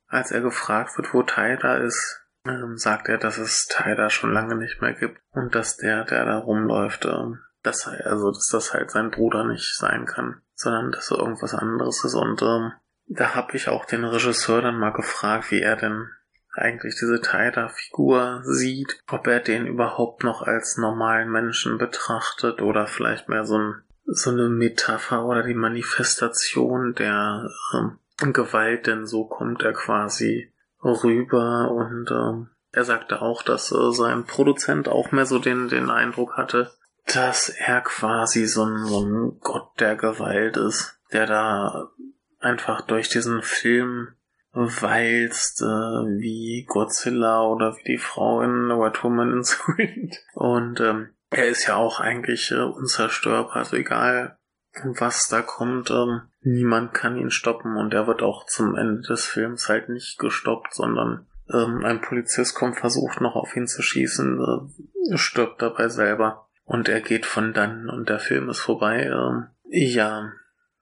als 0.08 0.30
er 0.30 0.40
gefragt 0.40 0.96
wird, 0.96 1.12
wo 1.12 1.22
Tyler 1.22 1.80
ist, 1.80 2.26
ähm, 2.46 2.76
sagt 2.76 3.08
er, 3.08 3.18
dass 3.18 3.38
es 3.38 3.66
Tyler 3.66 4.08
schon 4.10 4.32
lange 4.32 4.54
nicht 4.54 4.80
mehr 4.80 4.94
gibt 4.94 5.20
und 5.30 5.54
dass 5.54 5.76
der, 5.76 6.04
der 6.04 6.24
da 6.24 6.38
rumläuft, 6.38 7.04
ähm, 7.04 7.40
dass 7.62 7.86
also 7.86 8.30
dass 8.30 8.48
das 8.50 8.72
halt 8.72 8.90
sein 8.90 9.10
Bruder 9.10 9.44
nicht 9.44 9.76
sein 9.76 10.06
kann 10.06 10.40
sondern 10.56 10.90
dass 10.90 11.10
er 11.10 11.18
irgendwas 11.18 11.54
anderes 11.54 12.02
ist. 12.04 12.14
Und 12.14 12.42
ähm, 12.42 12.72
da 13.06 13.34
habe 13.34 13.56
ich 13.56 13.68
auch 13.68 13.84
den 13.84 14.04
Regisseur 14.04 14.62
dann 14.62 14.78
mal 14.78 14.92
gefragt, 14.92 15.50
wie 15.52 15.60
er 15.60 15.76
denn 15.76 16.08
eigentlich 16.52 16.96
diese 16.98 17.20
Tyler-Figur 17.20 18.40
sieht, 18.42 18.98
ob 19.08 19.26
er 19.26 19.40
den 19.40 19.66
überhaupt 19.66 20.24
noch 20.24 20.40
als 20.42 20.78
normalen 20.78 21.30
Menschen 21.30 21.76
betrachtet 21.76 22.62
oder 22.62 22.86
vielleicht 22.86 23.28
mehr 23.28 23.44
so, 23.44 23.58
ein, 23.58 23.82
so 24.06 24.30
eine 24.30 24.48
Metapher 24.48 25.24
oder 25.24 25.42
die 25.42 25.54
Manifestation 25.54 26.94
der 26.94 27.48
ähm, 27.74 28.32
Gewalt, 28.32 28.86
denn 28.86 29.06
so 29.06 29.26
kommt 29.26 29.62
er 29.62 29.72
quasi 29.72 30.52
rüber 30.82 31.70
und 31.70 32.10
ähm, 32.10 32.50
er 32.72 32.84
sagte 32.84 33.22
auch, 33.22 33.42
dass 33.42 33.72
äh, 33.72 33.92
sein 33.92 34.24
Produzent 34.24 34.88
auch 34.88 35.10
mehr 35.10 35.26
so 35.26 35.38
den, 35.38 35.68
den 35.68 35.90
Eindruck 35.90 36.36
hatte, 36.36 36.72
dass 37.12 37.48
er 37.48 37.80
quasi 37.80 38.46
so 38.46 38.64
ein, 38.64 38.84
so 38.84 39.00
ein 39.00 39.38
Gott 39.40 39.68
der 39.80 39.96
Gewalt 39.96 40.56
ist, 40.56 40.98
der 41.12 41.26
da 41.26 41.90
einfach 42.38 42.82
durch 42.82 43.08
diesen 43.08 43.42
Film 43.42 44.08
walzt, 44.52 45.62
äh, 45.62 45.64
wie 45.64 46.64
Godzilla 46.66 47.42
oder 47.42 47.76
wie 47.76 47.92
die 47.92 47.98
Frau 47.98 48.40
in 48.40 48.70
What 48.70 49.04
Woman 49.04 49.32
in 49.32 49.42
Wind. 49.76 50.16
Und 50.34 50.80
ähm, 50.80 51.10
er 51.30 51.46
ist 51.46 51.66
ja 51.66 51.76
auch 51.76 52.00
eigentlich 52.00 52.50
äh, 52.52 52.60
unzerstörbar, 52.60 53.56
also 53.56 53.76
egal 53.76 54.38
was 54.84 55.28
da 55.28 55.42
kommt, 55.42 55.90
ähm, 55.90 56.22
niemand 56.42 56.92
kann 56.92 57.16
ihn 57.16 57.30
stoppen 57.30 57.76
und 57.76 57.94
er 57.94 58.06
wird 58.06 58.22
auch 58.22 58.44
zum 58.46 58.76
Ende 58.76 59.00
des 59.02 59.24
Films 59.24 59.68
halt 59.68 59.88
nicht 59.88 60.18
gestoppt, 60.18 60.74
sondern 60.74 61.26
ähm, 61.52 61.84
ein 61.84 62.00
Polizist 62.00 62.54
kommt, 62.54 62.76
versucht 62.76 63.20
noch 63.20 63.36
auf 63.36 63.56
ihn 63.56 63.66
zu 63.66 63.82
schießen, 63.82 64.70
äh, 65.12 65.16
stirbt 65.16 65.62
dabei 65.62 65.88
selber. 65.88 66.46
Und 66.64 66.88
er 66.88 67.00
geht 67.00 67.26
von 67.26 67.54
dann 67.54 67.88
und 67.88 68.08
der 68.08 68.18
Film 68.18 68.48
ist 68.50 68.58
vorbei. 68.58 69.04
Ähm, 69.04 69.46
ja, 69.68 70.32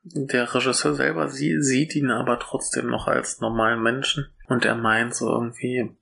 der 0.03 0.55
Regisseur 0.55 0.95
selber 0.95 1.29
sie, 1.29 1.61
sieht 1.61 1.95
ihn 1.95 2.11
aber 2.11 2.39
trotzdem 2.39 2.87
noch 2.87 3.07
als 3.07 3.41
normalen 3.41 3.83
Menschen 3.83 4.27
und 4.49 4.65
er 4.65 4.75
meint 4.75 5.15
so 5.15 5.31
irgendwie, 5.31 5.95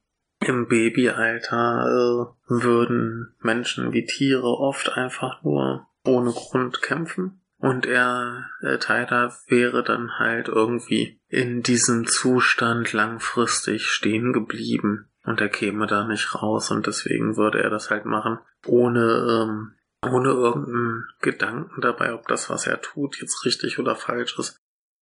im 0.44 0.68
Babyalter 0.68 1.87
äh, 1.87 2.50
würden 2.50 3.35
Menschen 3.40 3.92
wie 3.92 4.05
Tiere 4.05 4.59
oft 4.59 4.92
einfach 4.96 5.42
nur 5.42 5.87
ohne 6.05 6.33
Grund 6.33 6.83
kämpfen. 6.83 7.40
Und 7.59 7.87
er, 7.87 8.50
äh, 8.61 8.78
Tyler, 8.78 9.33
wäre 9.46 9.85
dann 9.85 10.18
halt 10.18 10.48
irgendwie 10.48 11.20
in 11.28 11.62
diesem 11.62 12.07
Zustand 12.07 12.92
langfristig 12.92 13.87
stehen 13.87 14.33
geblieben 14.33 15.09
und 15.24 15.40
er 15.40 15.48
käme 15.48 15.87
da 15.87 16.05
nicht 16.05 16.35
raus 16.35 16.72
und 16.72 16.88
deswegen 16.88 17.37
würde 17.37 17.62
er 17.62 17.70
das 17.70 17.90
halt 17.90 18.05
machen, 18.05 18.38
ohne, 18.66 19.46
ähm, 19.46 19.74
ohne 20.05 20.31
irgendeinen 20.31 21.07
Gedanken 21.20 21.81
dabei, 21.81 22.12
ob 22.14 22.26
das, 22.26 22.50
was 22.50 22.66
er 22.66 22.81
tut, 22.81 23.20
jetzt 23.20 23.44
richtig 23.44 23.78
oder 23.78 23.94
falsch 23.94 24.37
ist. 24.38 24.57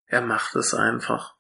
Er 0.06 0.20
macht 0.20 0.54
es 0.56 0.74
einfach. 0.74 1.36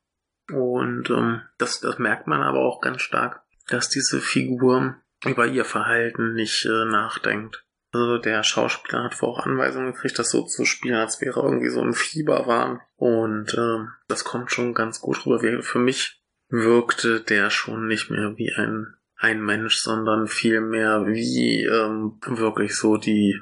Und 0.50 1.10
ähm, 1.10 1.42
das, 1.58 1.80
das 1.80 1.98
merkt 1.98 2.26
man 2.26 2.42
aber 2.42 2.60
auch 2.60 2.80
ganz 2.80 3.02
stark, 3.02 3.42
dass 3.70 3.88
diese 3.88 4.20
Figur 4.20 4.96
über 5.24 5.46
ihr 5.46 5.64
Verhalten 5.64 6.34
nicht 6.34 6.64
äh, 6.66 6.84
nachdenkt. 6.84 7.64
Also 7.92 8.18
der 8.18 8.44
Schauspieler 8.44 9.04
hat 9.04 9.14
vorher 9.14 9.42
auch 9.42 9.46
Anweisungen 9.46 9.92
gekriegt, 9.92 10.18
das 10.18 10.30
so 10.30 10.44
zu 10.44 10.64
spielen, 10.64 10.94
als 10.94 11.20
wäre 11.20 11.40
irgendwie 11.40 11.70
so 11.70 11.80
ein 11.80 11.92
Fieberwahn. 11.92 12.80
Und 12.96 13.54
äh, 13.54 13.86
das 14.06 14.24
kommt 14.24 14.52
schon 14.52 14.74
ganz 14.74 15.00
gut 15.00 15.26
rüber. 15.26 15.62
Für 15.62 15.78
mich 15.78 16.22
wirkte 16.48 17.20
der 17.20 17.50
schon 17.50 17.86
nicht 17.88 18.10
mehr 18.10 18.36
wie 18.36 18.52
ein 18.54 18.94
ein 19.20 19.42
Mensch, 19.44 19.76
sondern 19.76 20.26
vielmehr 20.26 21.04
wie 21.06 21.64
ähm, 21.64 22.18
wirklich 22.26 22.74
so 22.76 22.96
die 22.96 23.38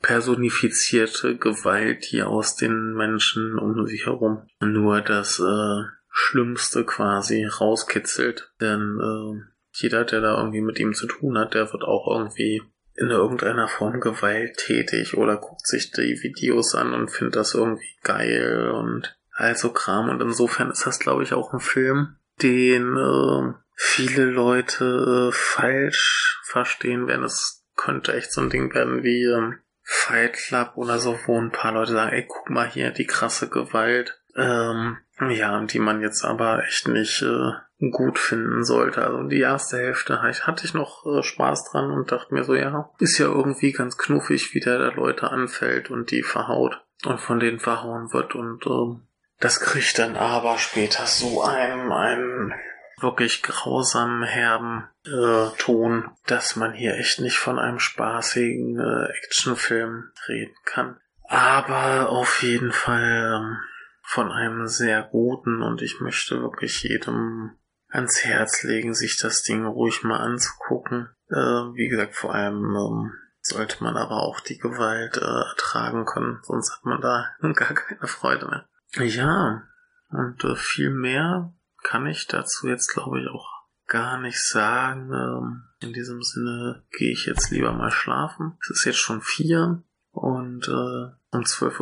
personifizierte 0.00 1.36
Gewalt, 1.36 2.10
die 2.10 2.22
aus 2.22 2.56
den 2.56 2.94
Menschen 2.94 3.58
um 3.58 3.86
sich 3.86 4.06
herum 4.06 4.46
nur 4.60 5.02
das 5.02 5.38
äh, 5.38 5.82
Schlimmste 6.12 6.84
quasi 6.84 7.44
rauskitzelt. 7.44 8.52
Denn 8.60 9.00
äh, 9.00 9.42
jeder, 9.72 10.04
der 10.04 10.20
da 10.20 10.36
irgendwie 10.36 10.60
mit 10.60 10.78
ihm 10.78 10.94
zu 10.94 11.06
tun 11.06 11.38
hat, 11.38 11.54
der 11.54 11.72
wird 11.72 11.82
auch 11.82 12.06
irgendwie 12.08 12.62
in 12.94 13.08
irgendeiner 13.08 13.68
Form 13.68 14.00
gewalttätig 14.00 15.16
oder 15.16 15.38
guckt 15.38 15.66
sich 15.66 15.90
die 15.90 16.22
Videos 16.22 16.74
an 16.74 16.92
und 16.92 17.10
findet 17.10 17.36
das 17.36 17.54
irgendwie 17.54 17.96
geil 18.02 18.70
und 18.70 19.16
also 19.32 19.72
Kram. 19.72 20.10
Und 20.10 20.20
insofern 20.20 20.70
ist 20.70 20.86
das, 20.86 20.98
glaube 20.98 21.22
ich, 21.22 21.32
auch 21.32 21.52
ein 21.52 21.60
Film, 21.60 22.16
den 22.42 22.96
äh, 22.96 23.54
viele 23.74 24.26
Leute 24.26 25.30
äh, 25.30 25.32
falsch 25.32 26.40
verstehen 26.44 27.06
werden. 27.06 27.24
Es 27.24 27.64
könnte 27.76 28.12
echt 28.12 28.32
so 28.32 28.42
ein 28.42 28.50
Ding 28.50 28.74
werden 28.74 29.02
wie 29.02 29.24
ähm, 29.24 29.58
Fight 29.82 30.34
Club 30.34 30.72
oder 30.76 30.98
so, 30.98 31.18
wo 31.26 31.40
ein 31.40 31.50
paar 31.50 31.72
Leute 31.72 31.92
sagen, 31.92 32.12
ey, 32.12 32.26
guck 32.28 32.50
mal 32.50 32.68
hier, 32.68 32.90
die 32.90 33.06
krasse 33.06 33.48
Gewalt. 33.48 34.21
Ähm, 34.36 34.98
ja, 35.28 35.60
die 35.64 35.78
man 35.78 36.00
jetzt 36.00 36.24
aber 36.24 36.64
echt 36.64 36.88
nicht 36.88 37.22
äh, 37.22 37.52
gut 37.90 38.18
finden 38.18 38.64
sollte. 38.64 39.04
Also 39.04 39.24
die 39.24 39.40
erste 39.40 39.78
Hälfte 39.78 40.22
hatte 40.22 40.64
ich 40.64 40.74
noch 40.74 41.04
äh, 41.06 41.22
Spaß 41.22 41.70
dran 41.70 41.90
und 41.90 42.12
dachte 42.12 42.34
mir 42.34 42.44
so, 42.44 42.54
ja, 42.54 42.90
ist 42.98 43.18
ja 43.18 43.26
irgendwie 43.26 43.72
ganz 43.72 43.98
knuffig, 43.98 44.54
wie 44.54 44.60
der 44.60 44.78
da 44.78 44.88
Leute 44.88 45.30
anfällt 45.30 45.90
und 45.90 46.10
die 46.10 46.22
verhaut 46.22 46.82
und 47.04 47.20
von 47.20 47.40
denen 47.40 47.58
verhauen 47.58 48.12
wird 48.12 48.34
und 48.34 48.66
ähm, 48.66 49.02
das 49.40 49.58
kriegt 49.58 49.98
dann 49.98 50.16
aber 50.16 50.56
später 50.58 51.04
so 51.06 51.42
einen, 51.42 51.90
einen 51.90 52.54
wirklich 53.00 53.42
grausamen, 53.42 54.22
herben 54.22 54.88
äh, 55.04 55.48
Ton, 55.58 56.10
dass 56.26 56.54
man 56.54 56.72
hier 56.72 56.94
echt 56.94 57.18
nicht 57.18 57.38
von 57.38 57.58
einem 57.58 57.80
spaßigen 57.80 58.78
äh, 58.78 59.12
Actionfilm 59.24 60.12
reden 60.28 60.54
kann. 60.64 61.00
Aber 61.24 62.10
auf 62.10 62.42
jeden 62.44 62.70
Fall 62.70 63.34
ähm, 63.34 63.56
von 64.02 64.30
einem 64.30 64.66
sehr 64.66 65.02
guten 65.02 65.62
und 65.62 65.82
ich 65.82 66.00
möchte 66.00 66.42
wirklich 66.42 66.82
jedem 66.82 67.52
ans 67.88 68.24
Herz 68.24 68.62
legen, 68.62 68.94
sich 68.94 69.18
das 69.18 69.42
Ding 69.42 69.64
ruhig 69.64 70.02
mal 70.02 70.18
anzugucken. 70.18 71.08
Äh, 71.28 71.36
wie 71.36 71.88
gesagt, 71.88 72.14
vor 72.14 72.34
allem 72.34 72.74
ähm, 72.74 73.12
sollte 73.40 73.82
man 73.82 73.96
aber 73.96 74.22
auch 74.22 74.40
die 74.40 74.58
Gewalt 74.58 75.16
äh, 75.16 75.20
ertragen 75.20 76.04
können, 76.04 76.40
sonst 76.42 76.72
hat 76.72 76.84
man 76.84 77.00
da 77.00 77.28
gar 77.40 77.74
keine 77.74 78.06
Freude 78.06 78.46
mehr. 78.46 78.68
Ja, 79.06 79.62
und 80.08 80.44
äh, 80.44 80.56
viel 80.56 80.90
mehr 80.90 81.54
kann 81.82 82.06
ich 82.06 82.26
dazu 82.26 82.68
jetzt, 82.68 82.92
glaube 82.92 83.20
ich, 83.20 83.28
auch 83.28 83.48
gar 83.86 84.20
nicht 84.20 84.40
sagen. 84.40 85.12
Ähm, 85.12 85.64
in 85.80 85.92
diesem 85.92 86.22
Sinne 86.22 86.84
gehe 86.96 87.12
ich 87.12 87.26
jetzt 87.26 87.50
lieber 87.50 87.72
mal 87.72 87.90
schlafen. 87.90 88.56
Es 88.62 88.70
ist 88.70 88.84
jetzt 88.84 88.98
schon 88.98 89.20
vier 89.20 89.82
und 90.10 90.68
äh, 90.68 91.12
um 91.30 91.42
12.30 91.42 91.80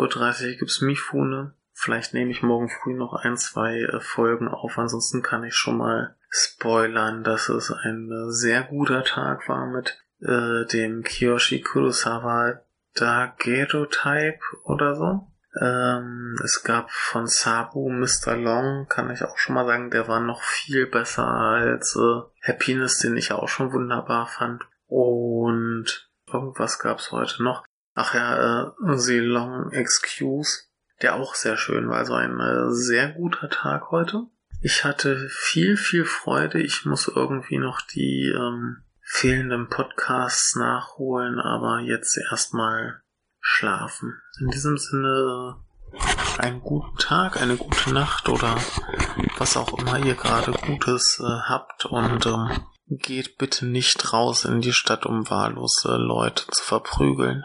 Uhr 0.53 0.57
gibt's 0.59 0.81
Mifune. 0.81 1.55
Vielleicht 1.83 2.13
nehme 2.13 2.31
ich 2.31 2.43
morgen 2.43 2.69
früh 2.69 2.93
noch 2.93 3.15
ein, 3.15 3.39
zwei 3.39 3.79
äh, 3.81 4.01
Folgen 4.01 4.49
auf. 4.49 4.77
Ansonsten 4.77 5.23
kann 5.23 5.45
ich 5.45 5.55
schon 5.55 5.79
mal 5.79 6.15
spoilern, 6.29 7.25
dass 7.25 7.49
es 7.49 7.73
ein 7.73 8.13
äh, 8.13 8.31
sehr 8.31 8.65
guter 8.65 9.03
Tag 9.03 9.49
war 9.49 9.65
mit 9.65 9.99
äh, 10.21 10.67
dem 10.67 11.03
Kiyoshi 11.03 11.63
Kurosawa 11.63 12.61
Daguerreotype 12.97 14.41
oder 14.65 14.95
so. 14.95 15.27
Ähm, 15.59 16.39
es 16.45 16.63
gab 16.65 16.91
von 16.91 17.27
Sabu 17.27 17.89
Mr. 17.89 18.37
Long, 18.37 18.87
kann 18.87 19.11
ich 19.11 19.25
auch 19.25 19.39
schon 19.39 19.55
mal 19.55 19.67
sagen, 19.67 19.91
der 19.91 20.07
war 20.07 20.21
noch 20.21 20.43
viel 20.43 20.87
besser 20.87 21.27
als 21.27 21.97
äh, 21.97 22.47
Happiness, 22.47 22.99
den 22.99 23.17
ich 23.17 23.33
auch 23.33 23.49
schon 23.49 23.73
wunderbar 23.73 24.27
fand. 24.27 24.65
Und 24.87 26.11
irgendwas 26.31 26.79
gab's 26.79 27.11
heute 27.11 27.43
noch. 27.43 27.65
Ach 27.95 28.15
ja, 28.15 28.67
äh, 28.67 28.97
The 28.99 29.19
Long 29.19 29.73
Excuse, 29.73 30.70
der 31.03 31.17
auch 31.17 31.35
sehr 31.35 31.57
schön 31.57 31.89
war. 31.89 31.99
Also 31.99 32.15
ein 32.15 32.39
äh, 32.41 32.71
sehr 32.71 33.11
guter 33.11 33.49
Tag 33.49 33.91
heute. 33.91 34.27
Ich 34.63 34.85
hatte 34.85 35.29
viel, 35.31 35.77
viel 35.77 36.05
Freude. 36.05 36.61
Ich 36.61 36.85
muss 36.85 37.09
irgendwie 37.09 37.59
noch 37.59 37.81
die 37.81 38.33
ähm, 38.35 38.83
fehlenden 39.03 39.69
Podcasts 39.69 40.55
nachholen, 40.57 41.41
aber 41.41 41.81
jetzt 41.81 42.19
erstmal 42.31 43.01
schlafen. 43.41 44.21
In 44.41 44.49
diesem 44.49 44.77
Sinne 44.77 45.57
einen 46.39 46.61
guten 46.61 46.97
Tag, 46.99 47.41
eine 47.41 47.57
gute 47.57 47.93
Nacht 47.93 48.29
oder 48.29 48.57
was 49.39 49.57
auch 49.57 49.79
immer 49.79 49.99
ihr 49.99 50.15
gerade 50.15 50.53
Gutes 50.53 51.21
äh, 51.21 51.49
habt 51.49 51.87
und 51.87 52.27
ähm, 52.27 52.61
geht 52.87 53.39
bitte 53.39 53.67
nicht 53.67 54.13
raus 54.13 54.45
in 54.45 54.61
die 54.61 54.73
Stadt, 54.73 55.07
um 55.07 55.29
wahllose 55.31 55.97
Leute 55.97 56.45
zu 56.51 56.63
verprügeln. 56.63 57.45